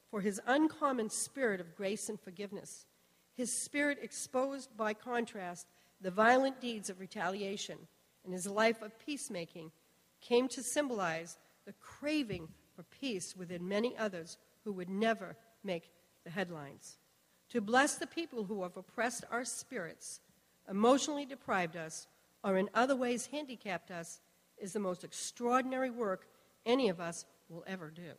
for 0.09 0.21
his 0.21 0.41
uncommon 0.45 1.09
spirit 1.09 1.61
of 1.61 1.75
grace 1.75 2.09
and 2.09 2.19
forgiveness. 2.19 2.85
His 3.33 3.63
spirit 3.63 3.99
exposed, 4.01 4.75
by 4.75 4.93
contrast, 4.93 5.67
the 6.01 6.11
violent 6.11 6.59
deeds 6.59 6.89
of 6.89 6.99
retaliation, 6.99 7.77
and 8.25 8.33
his 8.33 8.47
life 8.47 8.81
of 8.81 8.99
peacemaking 8.99 9.71
came 10.19 10.47
to 10.49 10.61
symbolize 10.61 11.37
the 11.65 11.73
craving 11.73 12.49
for 12.75 12.83
peace 12.83 13.35
within 13.37 13.67
many 13.67 13.97
others 13.97 14.37
who 14.63 14.73
would 14.73 14.89
never 14.89 15.35
make 15.63 15.91
the 16.23 16.29
headlines. 16.29 16.97
To 17.49 17.61
bless 17.61 17.95
the 17.95 18.07
people 18.07 18.43
who 18.43 18.63
have 18.63 18.77
oppressed 18.77 19.25
our 19.31 19.45
spirits, 19.45 20.19
emotionally 20.69 21.25
deprived 21.25 21.75
us, 21.75 22.07
or 22.43 22.57
in 22.57 22.69
other 22.73 22.95
ways 22.95 23.27
handicapped 23.27 23.91
us 23.91 24.21
is 24.57 24.73
the 24.73 24.79
most 24.79 25.03
extraordinary 25.03 25.89
work 25.89 26.27
any 26.65 26.89
of 26.89 26.99
us 26.99 27.25
will 27.49 27.63
ever 27.67 27.89
do. 27.89 28.13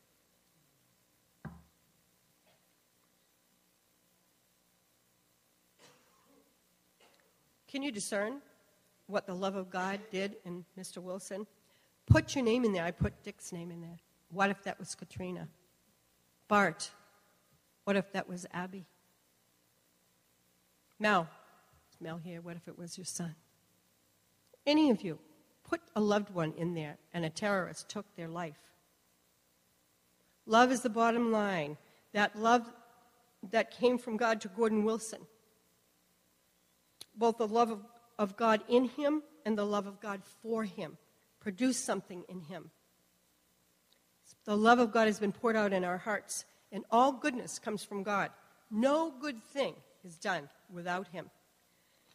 Can 7.69 7.83
you 7.83 7.91
discern 7.91 8.43
what 9.07 9.27
the 9.27 9.35
love 9.35 9.57
of 9.57 9.71
God 9.71 9.99
did 10.11 10.37
in 10.45 10.67
Mr. 10.79 10.99
Wilson? 10.99 11.47
Put 12.07 12.35
your 12.35 12.45
name 12.45 12.67
in 12.67 12.73
there. 12.73 12.85
I 12.85 12.91
put 12.91 13.23
Dick's 13.23 13.51
name 13.51 13.71
in 13.71 13.81
there. 13.81 13.99
What 14.31 14.51
if 14.51 14.63
that 14.65 14.79
was 14.79 14.95
Katrina? 14.95 15.49
Bart. 16.49 16.91
What 17.85 17.97
if 17.97 18.13
that 18.13 18.29
was 18.29 18.47
Abby? 18.53 18.85
Mel. 20.99 21.27
Mel 21.99 22.19
here. 22.19 22.43
What 22.43 22.57
if 22.57 22.69
it 22.69 22.77
was 22.77 22.99
your 22.99 23.07
son? 23.07 23.35
Any 24.67 24.91
of 24.91 25.03
you. 25.03 25.19
Put 25.65 25.81
a 25.97 26.01
loved 26.01 26.35
one 26.35 26.53
in 26.59 26.75
there 26.75 26.99
and 27.15 27.25
a 27.25 27.31
terrorist 27.31 27.89
took 27.89 28.05
their 28.15 28.29
life. 28.29 28.59
Love 30.45 30.71
is 30.71 30.83
the 30.83 30.91
bottom 30.91 31.33
line. 31.33 31.79
That 32.13 32.37
love 32.37 32.71
that 33.51 33.71
came 33.71 33.97
from 33.97 34.17
God 34.17 34.41
to 34.43 34.49
Gordon 34.49 34.85
Wilson 34.85 35.21
both 37.15 37.39
the 37.39 37.47
love 37.47 37.71
of, 37.71 37.81
of 38.19 38.37
God 38.37 38.63
in 38.69 38.85
him 38.85 39.23
and 39.45 39.57
the 39.57 39.65
love 39.65 39.87
of 39.87 40.01
God 40.01 40.23
for 40.43 40.65
him. 40.65 40.97
Produce 41.41 41.77
something 41.77 42.25
in 42.29 42.41
him. 42.41 42.71
The 44.45 44.57
love 44.57 44.79
of 44.79 44.93
God 44.93 45.07
has 45.07 45.21
been 45.21 45.33
poured 45.33 45.57
out 45.57 45.73
in 45.73 45.85
our 45.85 45.99
hearts, 45.99 46.45
and 46.71 46.85
all 46.91 47.13
goodness 47.13 47.59
comes 47.59 47.85
from 47.85 48.03
God. 48.03 48.31
No 48.71 49.13
good 49.21 49.43
thing 49.43 49.75
is 50.05 50.17
done 50.17 50.49
without 50.73 51.09
him. 51.09 51.31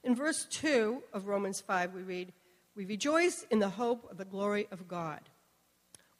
In 0.03 0.15
verse 0.15 0.45
2 0.49 1.03
of 1.13 1.27
Romans 1.27 1.61
5, 1.61 1.93
we 1.93 2.01
read, 2.01 2.33
We 2.77 2.85
rejoice 2.85 3.43
in 3.49 3.57
the 3.57 3.69
hope 3.69 4.07
of 4.11 4.17
the 4.17 4.25
glory 4.25 4.67
of 4.71 4.87
God. 4.87 5.21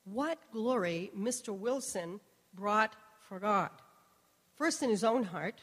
What 0.05 0.39
glory 0.51 1.11
Mr. 1.15 1.55
Wilson 1.55 2.19
brought 2.51 2.95
for 3.29 3.39
God? 3.39 3.69
First 4.55 4.81
in 4.81 4.89
his 4.89 5.03
own 5.03 5.21
heart, 5.21 5.61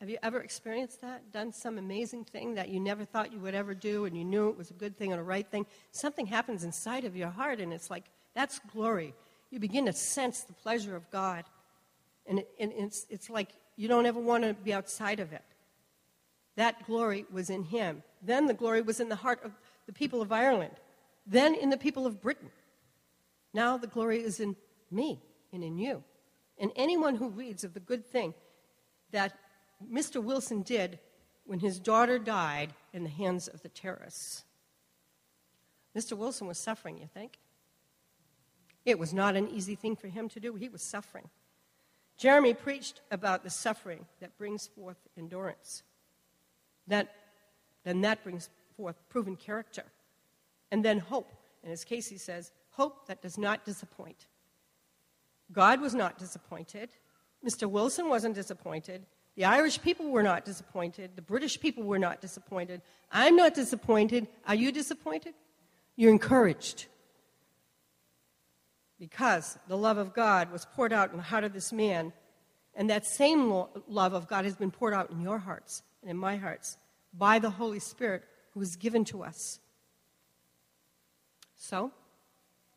have 0.00 0.10
you 0.10 0.18
ever 0.22 0.40
experienced 0.40 1.00
that? 1.00 1.32
Done 1.32 1.54
some 1.54 1.78
amazing 1.78 2.26
thing 2.26 2.56
that 2.56 2.68
you 2.68 2.80
never 2.80 3.06
thought 3.06 3.32
you 3.32 3.38
would 3.38 3.54
ever 3.54 3.72
do 3.72 4.04
and 4.04 4.14
you 4.14 4.26
knew 4.26 4.50
it 4.50 4.58
was 4.58 4.70
a 4.70 4.74
good 4.74 4.94
thing 4.98 5.12
and 5.12 5.20
a 5.22 5.24
right 5.24 5.50
thing? 5.50 5.64
Something 5.90 6.26
happens 6.26 6.64
inside 6.64 7.06
of 7.06 7.16
your 7.16 7.30
heart 7.30 7.58
and 7.58 7.72
it's 7.72 7.90
like, 7.90 8.04
that's 8.34 8.58
glory. 8.70 9.14
You 9.50 9.58
begin 9.58 9.86
to 9.86 9.94
sense 9.94 10.42
the 10.42 10.52
pleasure 10.52 10.96
of 10.96 11.10
God. 11.10 11.46
And, 12.26 12.40
it, 12.40 12.50
and 12.60 12.72
it's, 12.76 13.06
it's 13.08 13.30
like 13.30 13.52
you 13.76 13.88
don't 13.88 14.04
ever 14.04 14.20
want 14.20 14.44
to 14.44 14.52
be 14.52 14.74
outside 14.74 15.18
of 15.18 15.32
it. 15.32 15.44
That 16.56 16.84
glory 16.86 17.24
was 17.32 17.48
in 17.48 17.62
him. 17.62 18.02
Then 18.20 18.46
the 18.46 18.52
glory 18.52 18.82
was 18.82 19.00
in 19.00 19.08
the 19.08 19.16
heart 19.16 19.40
of 19.44 19.52
the 19.88 19.92
people 19.94 20.20
of 20.20 20.30
Ireland. 20.30 20.74
Then 21.26 21.54
in 21.54 21.70
the 21.70 21.78
people 21.78 22.06
of 22.06 22.20
Britain. 22.20 22.50
Now 23.54 23.78
the 23.78 23.86
glory 23.86 24.22
is 24.22 24.38
in 24.38 24.54
me 24.90 25.20
and 25.50 25.64
in 25.64 25.78
you. 25.78 26.04
And 26.58 26.70
anyone 26.76 27.16
who 27.16 27.30
reads 27.30 27.64
of 27.64 27.72
the 27.72 27.80
good 27.80 28.06
thing 28.06 28.34
that 29.12 29.32
Mr. 29.90 30.22
Wilson 30.22 30.60
did 30.60 30.98
when 31.46 31.60
his 31.60 31.80
daughter 31.80 32.18
died 32.18 32.74
in 32.92 33.02
the 33.02 33.08
hands 33.08 33.48
of 33.48 33.62
the 33.62 33.70
terrorists. 33.70 34.44
Mr. 35.96 36.16
Wilson 36.16 36.46
was 36.46 36.58
suffering, 36.58 36.98
you 36.98 37.08
think? 37.12 37.38
It 38.84 38.98
was 38.98 39.14
not 39.14 39.36
an 39.36 39.48
easy 39.48 39.74
thing 39.74 39.96
for 39.96 40.08
him 40.08 40.28
to 40.28 40.40
do. 40.40 40.54
He 40.54 40.68
was 40.68 40.82
suffering. 40.82 41.30
Jeremy 42.18 42.52
preached 42.52 43.00
about 43.10 43.42
the 43.42 43.50
suffering 43.50 44.04
that 44.20 44.36
brings 44.36 44.66
forth 44.66 44.98
endurance. 45.16 45.82
That, 46.88 47.14
then 47.84 48.02
that 48.02 48.22
brings 48.22 48.50
forth 48.78 48.96
proven 49.10 49.34
character. 49.34 49.82
And 50.70 50.84
then 50.84 51.00
hope. 51.00 51.32
And 51.64 51.72
as 51.72 51.84
Casey 51.84 52.16
says, 52.16 52.52
hope 52.70 53.08
that 53.08 53.20
does 53.20 53.36
not 53.36 53.64
disappoint. 53.64 54.26
God 55.52 55.80
was 55.80 55.94
not 55.94 56.16
disappointed. 56.16 56.90
Mr. 57.44 57.68
Wilson 57.68 58.08
wasn't 58.08 58.36
disappointed. 58.36 59.04
The 59.34 59.46
Irish 59.46 59.82
people 59.82 60.10
were 60.10 60.22
not 60.22 60.44
disappointed. 60.44 61.10
The 61.16 61.22
British 61.22 61.60
people 61.60 61.82
were 61.82 61.98
not 61.98 62.20
disappointed. 62.20 62.82
I'm 63.10 63.34
not 63.34 63.54
disappointed. 63.54 64.28
Are 64.46 64.54
you 64.54 64.70
disappointed? 64.70 65.34
You're 65.96 66.12
encouraged. 66.12 66.86
Because 68.98 69.58
the 69.66 69.76
love 69.76 69.98
of 69.98 70.14
God 70.14 70.52
was 70.52 70.64
poured 70.64 70.92
out 70.92 71.10
in 71.10 71.16
the 71.16 71.22
heart 71.22 71.44
of 71.44 71.52
this 71.52 71.72
man, 71.72 72.12
and 72.74 72.90
that 72.90 73.06
same 73.06 73.50
lo- 73.50 73.70
love 73.88 74.12
of 74.12 74.28
God 74.28 74.44
has 74.44 74.56
been 74.56 74.70
poured 74.70 74.94
out 74.94 75.10
in 75.10 75.20
your 75.20 75.38
hearts 75.38 75.82
and 76.02 76.10
in 76.10 76.16
my 76.16 76.36
hearts 76.36 76.76
by 77.12 77.38
the 77.38 77.50
Holy 77.50 77.80
Spirit 77.80 78.24
who 78.58 78.62
is 78.62 78.74
given 78.74 79.04
to 79.04 79.22
us. 79.22 79.60
So, 81.56 81.92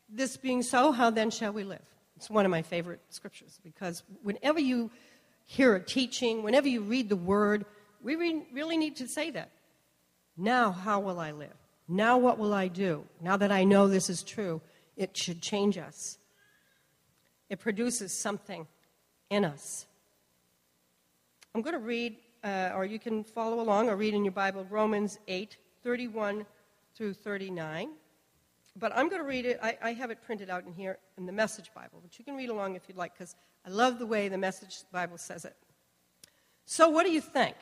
this 0.08 0.36
being 0.36 0.62
so, 0.62 0.92
how 0.92 1.10
then 1.10 1.30
shall 1.30 1.52
we 1.52 1.64
live? 1.64 1.82
It's 2.16 2.30
one 2.30 2.44
of 2.44 2.52
my 2.52 2.62
favorite 2.62 3.00
scriptures 3.08 3.58
because 3.64 4.04
whenever 4.22 4.60
you 4.60 4.92
hear 5.44 5.74
a 5.74 5.80
teaching, 5.80 6.44
whenever 6.44 6.68
you 6.68 6.82
read 6.82 7.08
the 7.08 7.16
word, 7.16 7.64
we 8.00 8.14
re- 8.14 8.46
really 8.52 8.76
need 8.76 8.94
to 8.96 9.08
say 9.08 9.30
that. 9.32 9.50
Now, 10.36 10.70
how 10.70 11.00
will 11.00 11.18
I 11.18 11.32
live? 11.32 11.56
Now, 11.88 12.16
what 12.16 12.38
will 12.38 12.54
I 12.54 12.68
do? 12.68 13.04
Now 13.20 13.36
that 13.36 13.50
I 13.50 13.64
know 13.64 13.88
this 13.88 14.08
is 14.08 14.22
true, 14.22 14.60
it 14.96 15.16
should 15.16 15.42
change 15.42 15.78
us. 15.78 16.16
It 17.50 17.58
produces 17.58 18.16
something 18.16 18.68
in 19.30 19.44
us. 19.44 19.86
I'm 21.56 21.62
going 21.62 21.74
to 21.74 21.84
read, 21.84 22.16
uh, 22.44 22.70
or 22.72 22.84
you 22.84 23.00
can 23.00 23.24
follow 23.24 23.60
along 23.60 23.88
or 23.88 23.96
read 23.96 24.14
in 24.14 24.24
your 24.24 24.32
Bible, 24.32 24.64
Romans 24.70 25.18
8 25.26 25.56
31 25.82 26.46
through 26.94 27.14
39. 27.14 27.90
But 28.78 28.92
I'm 28.96 29.08
going 29.08 29.20
to 29.20 29.28
read 29.28 29.44
it. 29.44 29.58
I, 29.62 29.76
I 29.82 29.92
have 29.92 30.10
it 30.10 30.22
printed 30.22 30.48
out 30.48 30.64
in 30.64 30.72
here 30.72 30.98
in 31.18 31.26
the 31.26 31.32
Message 31.32 31.70
Bible, 31.74 32.00
but 32.02 32.18
you 32.18 32.24
can 32.24 32.36
read 32.36 32.48
along 32.48 32.74
if 32.74 32.82
you'd 32.88 32.96
like, 32.96 33.12
because 33.14 33.36
I 33.66 33.70
love 33.70 33.98
the 33.98 34.06
way 34.06 34.28
the 34.28 34.38
Message 34.38 34.78
Bible 34.90 35.18
says 35.18 35.44
it. 35.44 35.56
So, 36.64 36.88
what 36.88 37.04
do 37.04 37.12
you 37.12 37.20
think? 37.20 37.56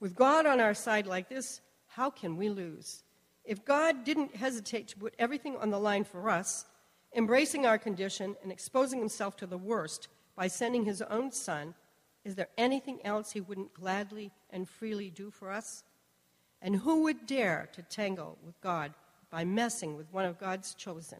With 0.00 0.14
God 0.14 0.46
on 0.46 0.60
our 0.60 0.74
side 0.74 1.06
like 1.06 1.28
this, 1.28 1.60
how 1.86 2.08
can 2.08 2.36
we 2.36 2.48
lose? 2.48 3.02
If 3.44 3.64
God 3.64 4.04
didn't 4.04 4.36
hesitate 4.36 4.88
to 4.88 4.96
put 4.96 5.14
everything 5.18 5.56
on 5.56 5.70
the 5.70 5.78
line 5.78 6.04
for 6.04 6.30
us, 6.30 6.66
embracing 7.14 7.66
our 7.66 7.78
condition 7.78 8.36
and 8.42 8.52
exposing 8.52 9.00
himself 9.00 9.36
to 9.38 9.46
the 9.46 9.58
worst 9.58 10.08
by 10.36 10.46
sending 10.46 10.84
his 10.84 11.02
own 11.02 11.32
son, 11.32 11.74
is 12.24 12.36
there 12.36 12.48
anything 12.56 13.04
else 13.04 13.32
he 13.32 13.40
wouldn't 13.40 13.74
gladly 13.74 14.30
and 14.50 14.68
freely 14.68 15.10
do 15.10 15.30
for 15.30 15.50
us? 15.50 15.82
And 16.60 16.76
who 16.76 17.02
would 17.02 17.26
dare 17.26 17.68
to 17.72 17.82
tangle 17.82 18.38
with 18.44 18.60
God 18.60 18.92
by 19.30 19.44
messing 19.44 19.96
with 19.96 20.12
one 20.12 20.24
of 20.24 20.38
God's 20.38 20.74
chosen? 20.74 21.18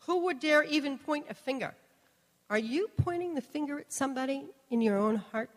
Who 0.00 0.24
would 0.24 0.40
dare 0.40 0.62
even 0.62 0.98
point 0.98 1.26
a 1.28 1.34
finger? 1.34 1.74
Are 2.48 2.58
you 2.58 2.88
pointing 2.96 3.34
the 3.34 3.40
finger 3.40 3.80
at 3.80 3.92
somebody 3.92 4.44
in 4.70 4.80
your 4.80 4.98
own 4.98 5.16
heart? 5.16 5.50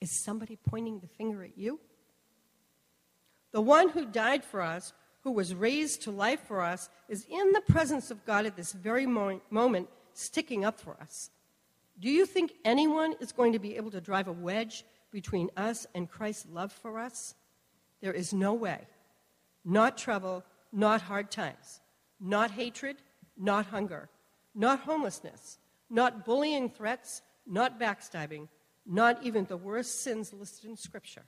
Is 0.00 0.12
somebody 0.12 0.56
pointing 0.68 1.00
the 1.00 1.08
finger 1.08 1.42
at 1.42 1.58
you? 1.58 1.80
The 3.50 3.60
one 3.60 3.88
who 3.88 4.06
died 4.06 4.44
for 4.44 4.62
us, 4.62 4.92
who 5.22 5.32
was 5.32 5.54
raised 5.54 6.02
to 6.02 6.10
life 6.10 6.40
for 6.46 6.62
us, 6.62 6.88
is 7.08 7.26
in 7.28 7.52
the 7.52 7.60
presence 7.60 8.10
of 8.10 8.24
God 8.24 8.46
at 8.46 8.56
this 8.56 8.72
very 8.72 9.06
moment, 9.06 9.88
sticking 10.14 10.64
up 10.64 10.78
for 10.78 10.96
us. 11.00 11.30
Do 11.98 12.08
you 12.08 12.24
think 12.24 12.52
anyone 12.64 13.14
is 13.20 13.32
going 13.32 13.52
to 13.52 13.58
be 13.58 13.76
able 13.76 13.90
to 13.90 14.00
drive 14.00 14.28
a 14.28 14.32
wedge 14.32 14.84
between 15.10 15.50
us 15.56 15.86
and 15.94 16.10
Christ's 16.10 16.46
love 16.50 16.72
for 16.72 16.98
us? 16.98 17.34
There 18.02 18.12
is 18.12 18.34
no 18.34 18.52
way. 18.52 18.80
Not 19.64 19.96
trouble, 19.96 20.44
not 20.72 21.00
hard 21.02 21.30
times, 21.30 21.80
not 22.20 22.50
hatred, 22.50 22.96
not 23.38 23.66
hunger, 23.66 24.10
not 24.54 24.80
homelessness, 24.80 25.58
not 25.88 26.26
bullying 26.26 26.68
threats, 26.68 27.22
not 27.46 27.80
backstabbing, 27.80 28.48
not 28.84 29.22
even 29.22 29.44
the 29.44 29.56
worst 29.56 30.02
sins 30.02 30.32
listed 30.32 30.68
in 30.68 30.76
Scripture. 30.76 31.24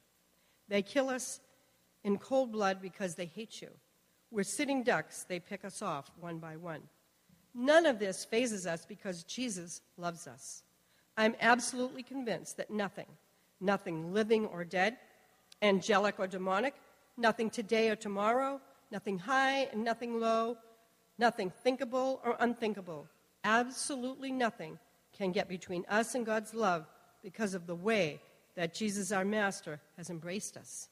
They 0.68 0.82
kill 0.82 1.08
us 1.08 1.40
in 2.02 2.18
cold 2.18 2.52
blood 2.52 2.82
because 2.82 3.14
they 3.14 3.26
hate 3.26 3.62
you. 3.62 3.70
We're 4.30 4.42
sitting 4.42 4.82
ducks, 4.82 5.24
they 5.28 5.38
pick 5.38 5.64
us 5.64 5.80
off 5.80 6.10
one 6.18 6.38
by 6.38 6.56
one. 6.56 6.82
None 7.54 7.86
of 7.86 8.00
this 8.00 8.24
fazes 8.24 8.66
us 8.66 8.84
because 8.84 9.22
Jesus 9.22 9.80
loves 9.96 10.26
us. 10.26 10.64
I'm 11.16 11.36
absolutely 11.40 12.02
convinced 12.02 12.56
that 12.56 12.70
nothing, 12.70 13.06
nothing 13.60 14.12
living 14.12 14.46
or 14.46 14.64
dead, 14.64 14.96
angelic 15.64 16.20
or 16.20 16.26
demonic, 16.26 16.74
nothing 17.16 17.50
today 17.50 17.88
or 17.88 17.96
tomorrow, 17.96 18.60
nothing 18.90 19.18
high 19.18 19.68
and 19.72 19.82
nothing 19.82 20.20
low, 20.20 20.56
nothing 21.18 21.50
thinkable 21.50 22.20
or 22.24 22.36
unthinkable, 22.40 23.08
absolutely 23.42 24.30
nothing 24.30 24.78
can 25.16 25.32
get 25.32 25.48
between 25.48 25.84
us 25.88 26.14
and 26.14 26.26
God's 26.26 26.54
love 26.54 26.86
because 27.22 27.54
of 27.54 27.66
the 27.66 27.74
way 27.74 28.20
that 28.56 28.74
Jesus, 28.74 29.10
our 29.10 29.24
Master, 29.24 29.80
has 29.96 30.10
embraced 30.10 30.56
us. 30.56 30.88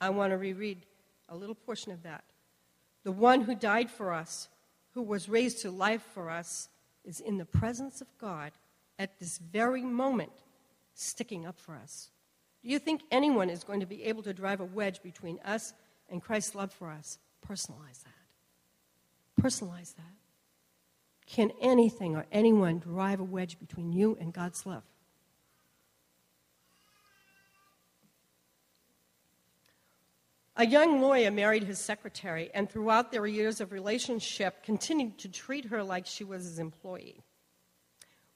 I 0.00 0.10
want 0.10 0.32
to 0.32 0.38
reread 0.38 0.86
a 1.28 1.36
little 1.36 1.54
portion 1.54 1.92
of 1.92 2.02
that. 2.02 2.24
The 3.04 3.12
one 3.12 3.42
who 3.42 3.54
died 3.54 3.90
for 3.90 4.12
us, 4.12 4.48
who 4.94 5.02
was 5.02 5.28
raised 5.28 5.60
to 5.62 5.70
life 5.70 6.02
for 6.14 6.30
us, 6.30 6.68
is 7.04 7.20
in 7.20 7.38
the 7.38 7.44
presence 7.44 8.00
of 8.00 8.08
God 8.18 8.52
at 8.98 9.18
this 9.18 9.38
very 9.38 9.82
moment, 9.82 10.32
sticking 10.94 11.46
up 11.46 11.58
for 11.58 11.76
us. 11.76 12.10
Do 12.64 12.70
you 12.70 12.78
think 12.78 13.02
anyone 13.10 13.50
is 13.50 13.62
going 13.62 13.80
to 13.80 13.86
be 13.86 14.04
able 14.04 14.22
to 14.22 14.32
drive 14.32 14.60
a 14.60 14.64
wedge 14.64 15.02
between 15.02 15.38
us 15.44 15.74
and 16.08 16.22
Christ's 16.22 16.54
love 16.54 16.72
for 16.72 16.90
us? 16.90 17.18
Personalize 17.46 18.02
that. 18.04 19.42
Personalize 19.42 19.94
that. 19.96 20.14
Can 21.26 21.50
anything 21.60 22.16
or 22.16 22.24
anyone 22.32 22.78
drive 22.78 23.20
a 23.20 23.24
wedge 23.24 23.58
between 23.58 23.92
you 23.92 24.16
and 24.18 24.32
God's 24.32 24.64
love? 24.64 24.82
A 30.56 30.64
young 30.64 31.02
lawyer 31.02 31.30
married 31.30 31.64
his 31.64 31.80
secretary, 31.80 32.48
and 32.54 32.70
throughout 32.70 33.10
their 33.10 33.26
years 33.26 33.60
of 33.60 33.72
relationship, 33.72 34.62
continued 34.62 35.18
to 35.18 35.28
treat 35.28 35.66
her 35.66 35.82
like 35.82 36.06
she 36.06 36.24
was 36.24 36.44
his 36.44 36.58
employee. 36.58 37.24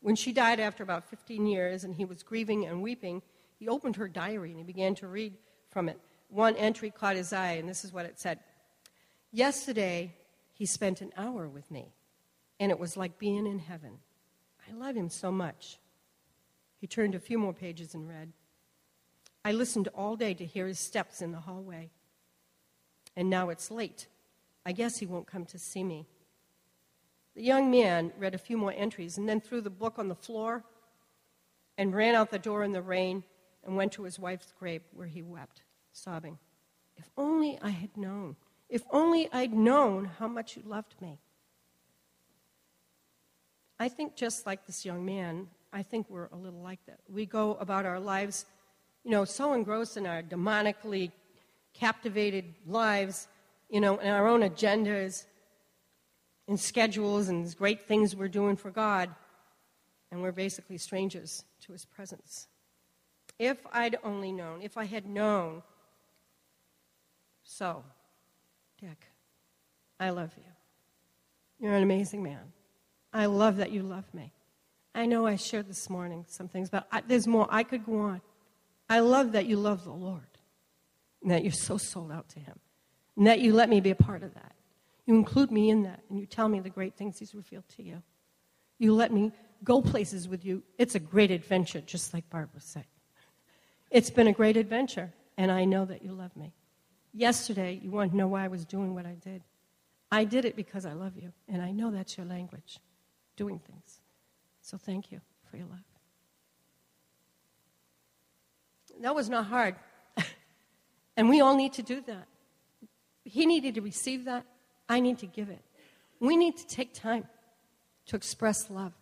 When 0.01 0.17
she 0.17 0.33
died 0.33 0.61
after 0.61 0.83
about 0.83 1.09
15 1.09 1.47
years 1.47 1.85
and 1.85 1.95
he 1.95 2.05
was 2.05 2.23
grieving 2.23 2.67
and 2.67 2.83
weeping, 2.83 3.23
he 3.59 3.69
opened 3.69 3.97
her 3.97 4.09
diary 4.09 4.51
and 4.51 4.59
he 4.59 4.65
began 4.65 4.95
to 4.97 5.07
read 5.07 5.35
from 5.71 5.89
it. 5.89 5.99
One 6.29 6.57
entry 6.57 6.91
caught 6.91 7.17
his 7.17 7.33
eye, 7.33 7.53
and 7.53 7.69
this 7.69 7.85
is 7.85 7.93
what 7.93 8.07
it 8.07 8.19
said 8.19 8.39
Yesterday, 9.31 10.15
he 10.55 10.67
spent 10.67 11.01
an 11.01 11.13
hour 11.17 11.49
with 11.49 11.71
me, 11.71 11.93
and 12.59 12.71
it 12.71 12.79
was 12.79 12.97
like 12.97 13.19
being 13.19 13.47
in 13.47 13.59
heaven. 13.59 13.99
I 14.69 14.75
love 14.75 14.97
him 14.97 15.09
so 15.09 15.31
much. 15.31 15.79
He 16.81 16.87
turned 16.87 17.15
a 17.15 17.21
few 17.21 17.39
more 17.39 17.53
pages 17.53 17.95
and 17.95 18.09
read 18.09 18.33
I 19.45 19.53
listened 19.53 19.89
all 19.95 20.17
day 20.17 20.35
to 20.35 20.45
hear 20.45 20.67
his 20.67 20.79
steps 20.79 21.23
in 21.23 21.33
the 21.33 21.41
hallway 21.41 21.91
and 23.17 23.31
now 23.31 23.49
it's 23.49 23.71
late. 23.71 24.07
I 24.65 24.73
guess 24.73 24.99
he 24.99 25.07
won't 25.07 25.27
come 25.27 25.45
to 25.47 25.59
see 25.59 25.83
me. 25.83 26.07
The 27.35 27.43
young 27.43 27.71
man 27.71 28.13
read 28.19 28.35
a 28.35 28.39
few 28.39 28.57
more 28.57 28.73
entries 28.77 29.19
and 29.19 29.29
then 29.29 29.41
threw 29.41 29.61
the 29.61 29.71
book 29.71 29.99
on 29.99 30.09
the 30.09 30.15
floor 30.15 30.65
and 31.77 31.95
ran 31.95 32.15
out 32.15 32.31
the 32.31 32.39
door 32.39 32.63
in 32.63 32.73
the 32.73 32.83
rain 32.83 33.25
and 33.69 33.77
went 33.77 33.93
to 33.93 34.05
his 34.05 34.19
wife's 34.19 34.51
grave 34.59 34.81
where 34.95 35.07
he 35.07 35.21
wept, 35.23 35.61
sobbing, 35.93 36.39
If 36.97 37.11
only 37.19 37.59
I 37.61 37.69
had 37.69 37.95
known. 37.99 38.35
If 38.71 38.83
only 38.91 39.29
I'd 39.31 39.53
known 39.53 40.07
how 40.19 40.27
much 40.27 40.57
you 40.57 40.63
loved 40.67 40.95
me. 41.03 41.19
I 43.79 43.91
think 43.91 44.17
just 44.17 44.47
like 44.47 44.67
this 44.67 44.87
young 44.87 45.05
man, 45.05 45.49
I 45.71 45.83
think 45.83 46.09
we're 46.09 46.31
a 46.33 46.37
little 46.37 46.63
like 46.63 46.81
that. 46.87 47.01
We 47.09 47.27
go 47.27 47.59
about 47.61 47.85
our 47.85 48.01
lives, 48.01 48.47
you 49.05 49.11
know, 49.11 49.27
so 49.27 49.53
engrossed 49.53 49.99
in 49.99 50.07
our 50.07 50.23
demonically 50.23 51.13
captivated 51.75 52.47
lives, 52.67 53.29
you 53.69 53.83
know, 53.83 53.99
and 53.99 54.09
our 54.09 54.27
own 54.27 54.41
agendas 54.41 55.27
and 56.49 56.59
schedules 56.59 57.29
and 57.29 57.55
great 57.59 57.87
things 57.87 58.17
we're 58.17 58.29
doing 58.29 58.57
for 58.57 58.71
God, 58.71 59.15
and 60.11 60.23
we're 60.23 60.33
basically 60.33 60.79
strangers 60.79 61.45
to 61.61 61.73
His 61.73 61.85
presence. 61.85 62.49
If 63.39 63.59
I'd 63.73 63.97
only 64.03 64.33
known, 64.33 64.63
if 64.63 64.77
I 64.77 64.85
had 64.85 65.07
known. 65.07 65.63
So, 67.45 67.85
Dick, 68.81 69.07
I 69.99 70.11
love 70.11 70.33
you. 70.37 70.45
You're 71.61 71.75
an 71.75 71.83
amazing 71.83 72.23
man. 72.23 72.53
I 73.13 73.27
love 73.27 73.57
that 73.57 73.71
you 73.71 73.83
love 73.83 74.13
me. 74.13 74.33
I 74.95 75.07
know 75.07 75.27
I 75.27 75.37
shared 75.37 75.69
this 75.69 75.89
morning 75.89 76.25
some 76.29 76.49
things, 76.49 76.71
but 76.71 76.87
I, 76.91 77.03
there's 77.07 77.27
more. 77.27 77.47
I 77.51 77.63
could 77.63 77.87
go 77.87 77.99
on. 78.01 78.21
I 78.89 79.01
love 79.01 79.33
that 79.33 79.47
you 79.47 79.57
love 79.57 79.85
the 79.85 79.93
Lord 79.93 80.23
and 81.23 81.31
that 81.31 81.43
you're 81.43 81.53
so 81.53 81.77
sold 81.79 82.13
out 82.13 82.29
to 82.31 82.41
Him, 82.41 82.59
and 83.17 83.27
that 83.27 83.41
you 83.41 83.53
let 83.53 83.69
me 83.69 83.81
be 83.81 83.91
a 83.91 83.97
part 83.97 84.23
of 84.23 84.35
that. 84.35 84.53
You 85.07 85.17
include 85.17 85.51
me 85.51 85.71
in 85.71 85.83
that, 85.83 86.03
and 86.11 86.19
you 86.19 86.27
tell 86.27 86.49
me 86.49 86.61
the 86.61 86.71
great 86.71 86.97
things 86.97 87.19
He's 87.19 87.35
revealed 87.35 87.69
to 87.77 87.83
you. 87.83 88.03
You 88.79 88.95
let 88.95 89.13
me 89.13 89.33
go 89.65 89.83
places 89.83 90.29
with 90.29 90.45
you. 90.45 90.63
It's 90.79 90.95
a 90.95 91.01
great 91.01 91.31
adventure, 91.31 91.81
just 91.81 92.15
like 92.15 92.29
Barbara 92.31 92.61
said. 92.61 92.85
It's 93.91 94.11
been 94.11 94.27
a 94.27 94.33
great 94.33 94.57
adventure, 94.57 95.13
and 95.37 95.51
I 95.51 95.65
know 95.65 95.85
that 95.87 96.03
you 96.03 96.13
love 96.13 96.37
me. 96.37 96.53
Yesterday, 97.15 97.81
you 97.83 97.91
want 97.91 98.11
to 98.11 98.17
know 98.17 98.29
why 98.29 98.45
I 98.45 98.49
was 98.49 98.65
doing 98.65 98.95
what 98.95 99.07
I 99.07 99.15
did. 99.15 99.43
I 100.13 100.25
did 100.25 100.45
it 100.45 100.57
because 100.57 100.85
I 100.85 100.93
love 100.93 101.17
you, 101.17 101.33
and 101.49 101.63
I 101.63 101.71
know 101.71 101.91
that's 101.91 102.17
your 102.17 102.27
language, 102.27 102.81
doing 103.37 103.59
things. 103.59 104.01
So 104.61 104.77
thank 104.77 105.11
you 105.11 105.21
for 105.51 105.57
your 105.57 105.67
love. 105.67 105.79
That 109.01 109.15
was 109.15 109.29
not 109.29 109.47
hard. 109.47 109.77
And 111.17 111.29
we 111.29 111.41
all 111.41 111.57
need 111.57 111.73
to 111.73 111.83
do 111.83 112.01
that. 112.03 112.29
He 113.25 113.45
needed 113.45 113.75
to 113.75 113.81
receive 113.81 114.27
that. 114.27 114.47
I 114.89 115.01
need 115.01 115.19
to 115.19 115.27
give 115.27 115.49
it. 115.51 115.65
We 116.21 116.37
need 116.37 116.57
to 116.59 116.67
take 116.69 116.95
time 116.95 117.27
to 118.07 118.15
express 118.15 118.71
love. 118.71 118.93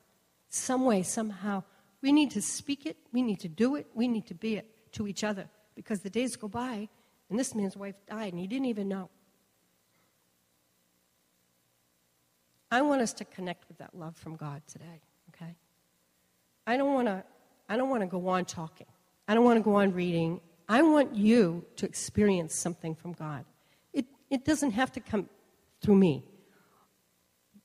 Some 0.49 0.87
way, 0.87 1.03
somehow. 1.03 1.63
We 2.01 2.13
need 2.13 2.31
to 2.31 2.41
speak 2.41 2.87
it. 2.87 2.97
We 3.13 3.21
need 3.21 3.41
to 3.41 3.49
do 3.49 3.77
it. 3.77 3.89
We 3.95 4.09
need 4.09 4.27
to 4.29 4.35
be 4.35 4.57
it 4.57 4.76
to 4.97 5.07
each 5.07 5.25
other. 5.25 5.49
Because 5.75 6.01
the 6.01 6.11
days 6.11 6.37
go 6.37 6.49
by, 6.49 6.89
and 7.31 7.39
this 7.39 7.55
man's 7.55 7.77
wife 7.77 7.95
died, 8.09 8.33
and 8.33 8.41
he 8.41 8.47
didn't 8.47 8.67
even 8.67 8.89
know. 8.89 9.09
I 12.71 12.83
want 12.83 13.01
us 13.01 13.13
to 13.15 13.25
connect 13.25 13.69
with 13.69 13.79
that 13.79 13.95
love 13.95 14.17
from 14.17 14.37
God 14.37 14.63
today, 14.67 15.01
okay? 15.31 15.55
I 16.67 16.77
don't 16.77 16.93
want 16.93 17.09
to 17.09 17.25
I 17.69 17.77
don't 17.77 17.91
want 17.91 18.03
to 18.03 18.07
go 18.07 18.29
on 18.29 18.45
talking. 18.45 18.87
I 19.27 19.35
don't 19.35 19.45
want 19.45 19.57
to 19.57 19.63
go 19.63 19.77
on 19.77 19.93
reading 19.93 20.41
I 20.69 20.83
want 20.83 21.15
you 21.15 21.65
to 21.77 21.87
experience 21.87 22.55
something 22.55 22.95
from 22.95 23.13
God. 23.13 23.45
It, 23.93 24.07
it 24.31 24.45
doesn't 24.45 24.73
have 24.73 24.91
to 24.93 25.01
come 25.01 25.29
through 25.81 25.97
me. 25.97 26.25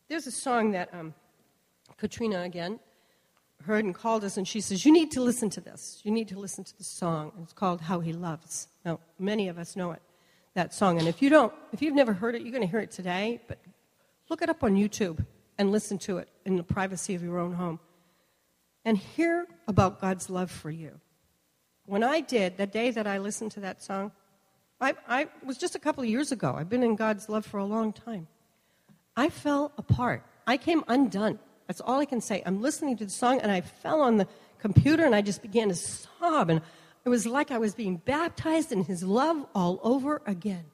There's 0.08 0.28
a 0.28 0.32
song 0.32 0.72
that 0.72 0.94
um, 0.94 1.13
Katrina, 1.98 2.41
again, 2.41 2.80
heard 3.65 3.86
and 3.86 3.95
called 3.95 4.24
us, 4.24 4.38
and 4.38 4.47
she 4.47 4.62
says, 4.62 4.86
You 4.86 4.91
need 4.91 5.12
to 5.12 5.21
listen 5.21 5.50
to 5.52 5.62
this. 5.62 6.02
You 6.04 6.12
need 6.12 6.28
to 6.30 6.39
listen 6.39 6.63
to 6.63 6.78
the 6.78 6.84
song. 6.84 7.32
It's 7.41 7.54
called 7.54 7.82
How 7.82 8.00
He 8.00 8.13
Loves. 8.13 8.67
Now, 8.86 9.00
many 9.19 9.47
of 9.47 9.58
us 9.58 9.76
know 9.76 9.91
it, 9.91 10.02
that 10.54 10.74
song. 10.74 11.00
And 11.00 11.08
if 11.08 11.21
you 11.21 11.30
don't, 11.30 11.54
if 11.71 11.82
you've 11.82 11.95
never 11.95 12.13
heard 12.13 12.36
it, 12.36 12.41
you're 12.41 12.52
going 12.52 12.63
to 12.63 12.67
hear 12.67 12.80
it 12.80 12.91
today, 12.91 13.41
but 13.47 13.60
look 14.30 14.41
it 14.41 14.50
up 14.50 14.63
on 14.63 14.76
YouTube 14.76 15.26
and 15.58 15.71
listen 15.71 15.97
to 16.00 16.17
it 16.17 16.30
in 16.45 16.56
the 16.56 16.63
privacy 16.63 17.15
of 17.15 17.24
your 17.24 17.39
own 17.39 17.54
home. 17.54 17.80
And 18.84 18.97
hear 18.97 19.47
about 19.67 20.02
God's 20.02 20.30
love 20.30 20.50
for 20.50 20.71
you 20.71 21.00
when 21.91 22.04
I 22.04 22.21
did, 22.21 22.56
the 22.56 22.67
day 22.67 22.91
that 22.91 23.06
I 23.06 23.17
listened 23.17 23.52
to 23.52 23.60
that 23.60 23.84
song, 23.84 24.13
I, 24.80 24.93
I 25.10 25.28
was 25.45 25.58
just 25.58 25.76
a 25.76 25.80
couple 25.80 26.04
of 26.04 26.10
years 26.10 26.32
ago. 26.32 26.56
I've 26.58 26.69
been 26.69 26.84
in 26.84 26.95
God's 26.95 27.28
love 27.28 27.45
for 27.45 27.58
a 27.58 27.65
long 27.65 27.91
time. 27.91 28.28
I 29.17 29.28
fell 29.28 29.74
apart. 29.78 30.24
I 30.47 30.56
came 30.56 30.86
undone. 30.88 31.38
That's 31.72 31.80
all 31.80 32.02
I 32.02 32.06
can 32.06 32.20
say. 32.20 32.44
I'm 32.46 32.62
listening 32.62 32.98
to 32.98 33.06
the 33.06 33.12
song 33.12 33.40
and 33.40 33.50
I 33.50 33.62
fell 33.62 34.02
on 34.02 34.18
the 34.18 34.28
computer 34.60 35.06
and 35.06 35.16
I 35.16 35.22
just 35.22 35.42
began 35.42 35.70
to 35.70 35.76
sob. 35.76 36.50
And 36.50 36.62
it 37.06 37.08
was 37.08 37.26
like 37.26 37.50
I 37.50 37.60
was 37.60 37.74
being 37.74 37.96
baptized 37.96 38.74
in 38.74 38.84
his 38.84 39.04
love 39.04 39.46
all 39.56 39.80
over 39.82 40.22
again. 40.26 40.66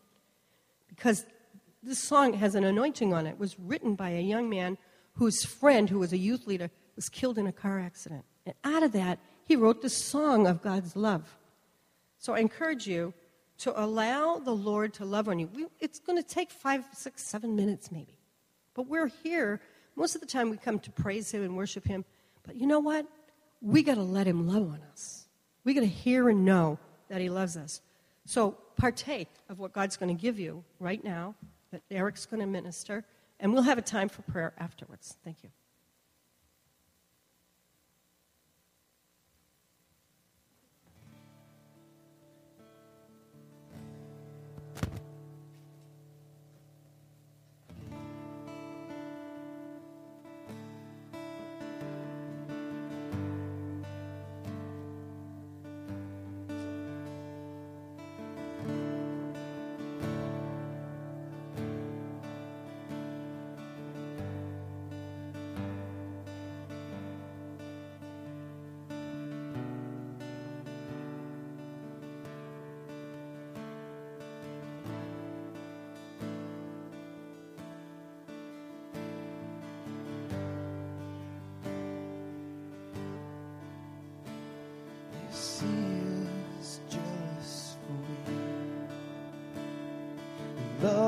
Because 0.89 1.23
this 1.83 1.99
song 1.99 2.33
has 2.33 2.55
an 2.55 2.63
anointing 2.63 3.13
on 3.13 3.27
it. 3.27 3.33
It 3.33 3.39
was 3.39 3.59
written 3.59 3.93
by 3.93 4.09
a 4.09 4.21
young 4.21 4.49
man 4.49 4.79
whose 5.13 5.45
friend, 5.45 5.87
who 5.87 5.99
was 5.99 6.13
a 6.13 6.17
youth 6.17 6.47
leader, 6.47 6.71
was 6.95 7.09
killed 7.09 7.37
in 7.37 7.45
a 7.45 7.51
car 7.51 7.79
accident. 7.79 8.25
And 8.47 8.55
out 8.63 8.81
of 8.81 8.91
that, 8.93 9.19
he 9.45 9.55
wrote 9.55 9.83
the 9.83 9.91
song 9.91 10.47
of 10.47 10.63
God's 10.63 10.95
love. 10.95 11.37
So 12.17 12.33
I 12.33 12.39
encourage 12.39 12.87
you 12.87 13.13
to 13.59 13.79
allow 13.79 14.39
the 14.39 14.55
Lord 14.55 14.95
to 14.95 15.05
love 15.05 15.29
on 15.29 15.37
you. 15.37 15.45
We, 15.53 15.67
it's 15.79 15.99
going 15.99 16.17
to 16.17 16.27
take 16.27 16.49
five, 16.49 16.85
six, 16.93 17.29
seven 17.29 17.55
minutes 17.55 17.91
maybe. 17.91 18.17
But 18.73 18.87
we're 18.87 19.11
here. 19.21 19.61
Most 19.97 20.13
of 20.13 20.21
the 20.21 20.27
time 20.27 20.51
we 20.51 20.57
come 20.57 20.77
to 20.79 20.91
praise 20.91 21.31
Him 21.31 21.43
and 21.43 21.57
worship 21.57 21.85
Him. 21.85 22.05
But 22.43 22.55
you 22.55 22.67
know 22.67 22.79
what? 22.79 23.07
We 23.61 23.81
got 23.81 23.95
to 23.95 24.03
let 24.03 24.27
Him 24.27 24.47
love 24.47 24.61
on 24.61 24.79
us. 24.91 25.25
We 25.63 25.73
got 25.73 25.81
to 25.81 25.87
hear 25.87 26.29
and 26.29 26.45
know 26.45 26.77
that 27.09 27.19
He 27.19 27.29
loves 27.29 27.57
us. 27.57 27.81
So 28.25 28.51
partake 28.77 29.29
of 29.49 29.57
what 29.57 29.73
God's 29.73 29.97
going 29.97 30.15
to 30.15 30.21
give 30.21 30.39
you 30.39 30.63
right 30.79 31.03
now, 31.03 31.33
that 31.71 31.81
Eric's 31.89 32.27
going 32.27 32.41
to 32.41 32.45
minister, 32.45 33.03
and 33.39 33.51
we'll 33.51 33.63
have 33.63 33.79
a 33.79 33.81
time 33.81 34.07
for 34.07 34.21
prayer 34.21 34.53
afterwards. 34.59 35.17
Thank 35.23 35.43
you. 35.43 35.49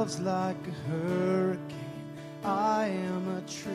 Loves 0.10 0.22
like 0.22 0.67
a 0.67 0.89
hurricane. 0.89 2.17
I 2.43 2.88
am 2.88 3.28
a 3.38 3.41
tree 3.41 3.72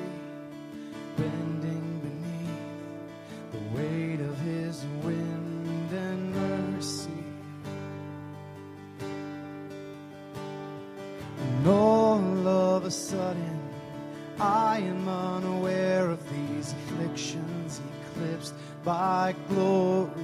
bending 1.17 2.01
beneath 2.01 3.53
the 3.53 3.79
weight 3.79 4.21
of 4.21 4.37
his 4.41 4.85
wind 5.05 5.93
and 5.93 6.33
mercy. 6.35 7.25
And 11.39 11.67
all 11.69 12.49
of 12.49 12.85
a 12.85 12.91
sudden, 12.91 13.61
I 14.41 14.79
am 14.79 15.09
unaware 15.09 16.11
of 16.11 16.21
these 16.31 16.73
afflictions 16.73 17.81
eclipsed 18.11 18.55
by 18.83 19.37
glory. 19.49 20.24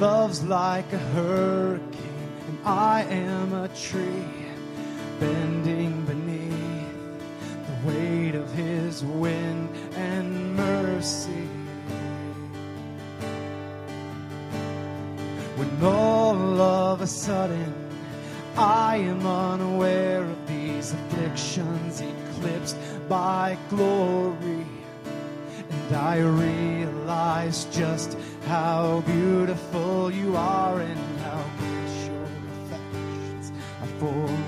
Loves 0.00 0.42
like 0.44 0.90
a 0.94 0.98
hurricane, 0.98 2.32
and 2.48 2.58
I 2.64 3.02
am 3.02 3.52
a 3.52 3.68
tree 3.68 4.46
bending 5.18 6.06
beneath 6.06 7.20
the 7.66 7.86
weight 7.86 8.34
of 8.34 8.50
his 8.52 9.04
wind 9.04 9.68
and 9.96 10.56
mercy. 10.56 11.46
When 15.56 15.84
all 15.84 16.60
of 16.62 17.02
a 17.02 17.06
sudden 17.06 17.74
I 18.56 18.96
am 18.96 19.26
unaware 19.26 20.22
of 20.22 20.48
these 20.48 20.94
afflictions 20.94 22.00
eclipsed 22.00 22.78
by 23.06 23.58
glory. 23.68 24.66
And 25.68 25.96
I 25.96 26.20
realize 26.20 27.66
just 27.66 28.16
how 28.50 29.00
beautiful 29.06 30.10
you 30.10 30.34
are 30.36 30.80
and 30.80 31.20
how 31.20 31.40
great 31.56 32.10
your 32.10 32.24
affections 32.64 33.52
are 33.80 33.86
for 34.00 34.39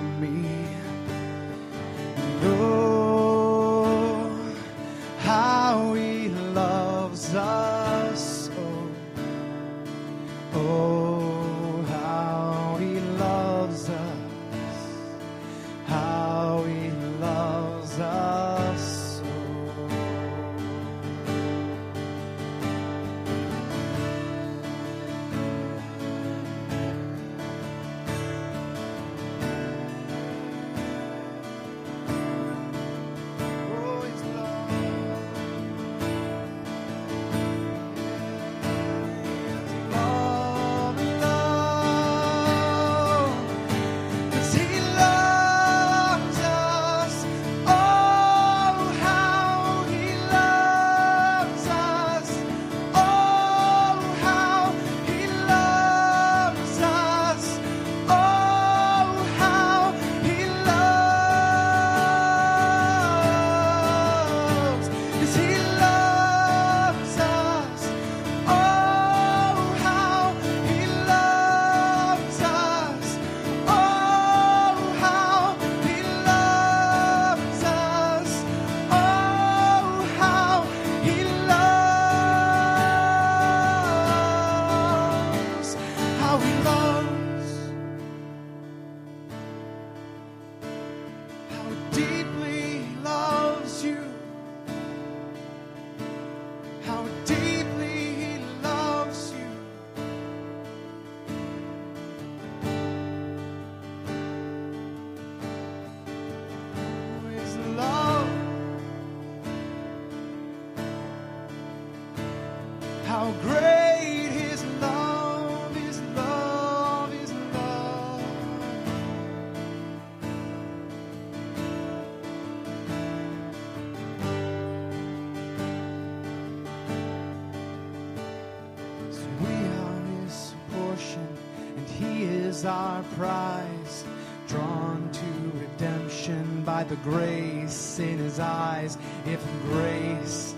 our 132.65 133.03
prize. 133.17 134.05
Drawn 134.49 135.11
to 135.13 135.59
redemption 135.59 136.63
by 136.65 136.85
the 136.85 136.97
grace 136.97 137.99
in 137.99 138.19
his 138.19 138.39
eyes. 138.39 138.99
If 139.27 139.41
grace 139.63 140.55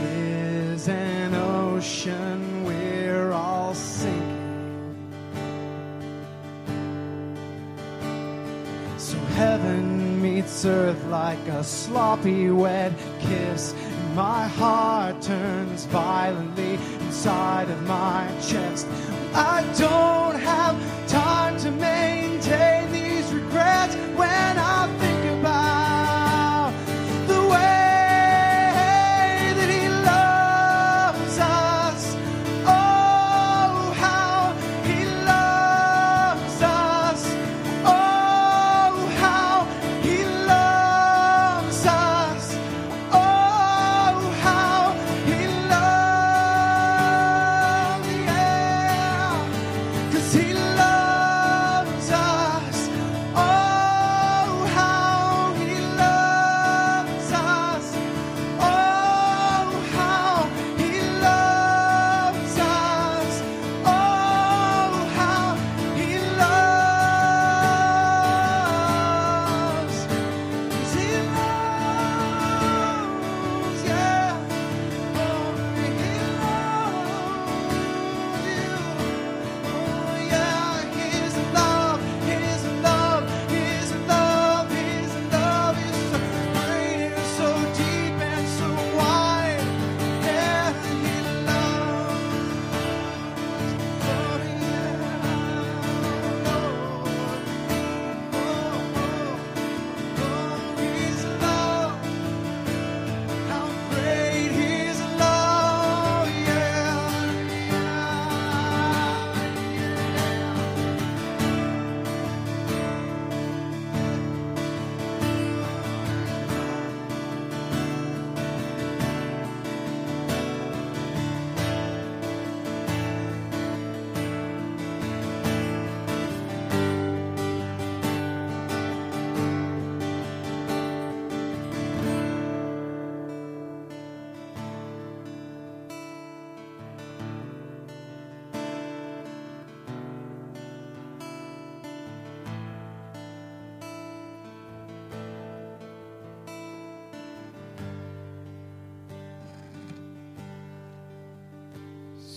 is 0.00 0.88
an 0.88 1.34
ocean, 1.34 2.64
we're 2.64 3.32
all 3.32 3.74
sinking. 3.74 4.38
So 8.98 9.18
heaven 9.34 10.22
meets 10.22 10.64
earth 10.64 11.04
like 11.06 11.44
a 11.48 11.64
sloppy 11.64 12.50
wet 12.50 12.92
kiss. 13.20 13.72
And 13.72 14.14
my 14.14 14.46
heart 14.46 15.20
turns 15.20 15.86
violently 15.86 16.74
inside 17.00 17.68
of 17.70 17.82
my 17.82 18.30
chest. 18.46 18.86
I 19.34 19.62
don't 19.78 20.38
have 20.40 21.08
time 21.08 21.31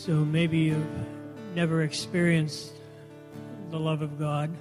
So 0.06 0.14
maybe 0.14 0.60
you've 0.60 0.86
never 1.56 1.82
experienced 1.82 2.74
the 3.72 3.80
love 3.80 4.04
of 4.04 4.20
God. 4.20 4.52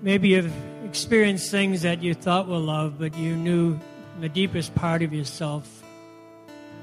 Maybe 0.00 0.30
you've 0.30 0.50
experienced 0.86 1.50
things 1.50 1.82
that 1.82 2.02
you 2.02 2.14
thought 2.14 2.48
were 2.48 2.56
love, 2.56 2.98
but 2.98 3.14
you 3.18 3.36
knew 3.36 3.78
the 4.20 4.30
deepest 4.30 4.74
part 4.74 5.02
of 5.02 5.12
yourself 5.12 5.82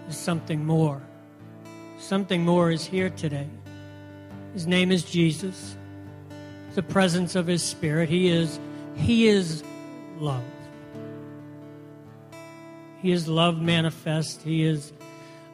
is 0.08 0.16
something 0.16 0.64
more. 0.64 1.02
Something 1.98 2.46
more 2.46 2.70
is 2.70 2.86
here 2.86 3.10
today. 3.10 3.48
His 4.54 4.68
name 4.68 4.92
is 4.92 5.04
Jesus. 5.04 5.76
The 6.76 6.84
presence 6.84 7.34
of 7.34 7.48
his 7.48 7.64
spirit. 7.64 8.10
He 8.10 8.28
is 8.28 8.60
he 8.96 9.28
is 9.28 9.64
love. 10.20 10.44
He 13.02 13.12
is 13.12 13.28
love 13.28 13.60
manifest. 13.60 14.44
He 14.44 14.64
is 14.66 14.94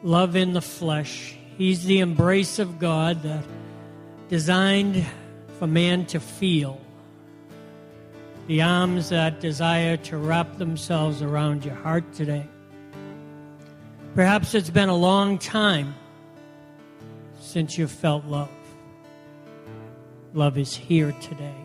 love 0.04 0.36
in 0.36 0.52
the 0.52 0.60
flesh. 0.60 1.34
He's 1.56 1.84
the 1.84 2.00
embrace 2.00 2.58
of 2.58 2.78
God 2.78 3.22
that 3.22 3.44
designed 4.28 5.04
for 5.58 5.66
man 5.66 6.04
to 6.06 6.20
feel. 6.20 6.80
The 8.46 8.60
arms 8.60 9.08
that 9.08 9.40
desire 9.40 9.96
to 9.96 10.18
wrap 10.18 10.58
themselves 10.58 11.22
around 11.22 11.64
your 11.64 11.74
heart 11.74 12.12
today. 12.12 12.46
Perhaps 14.14 14.54
it's 14.54 14.70
been 14.70 14.90
a 14.90 14.96
long 14.96 15.38
time 15.38 15.94
since 17.40 17.78
you 17.78 17.88
felt 17.88 18.26
love. 18.26 18.50
Love 20.34 20.58
is 20.58 20.76
here 20.76 21.12
today. 21.22 21.63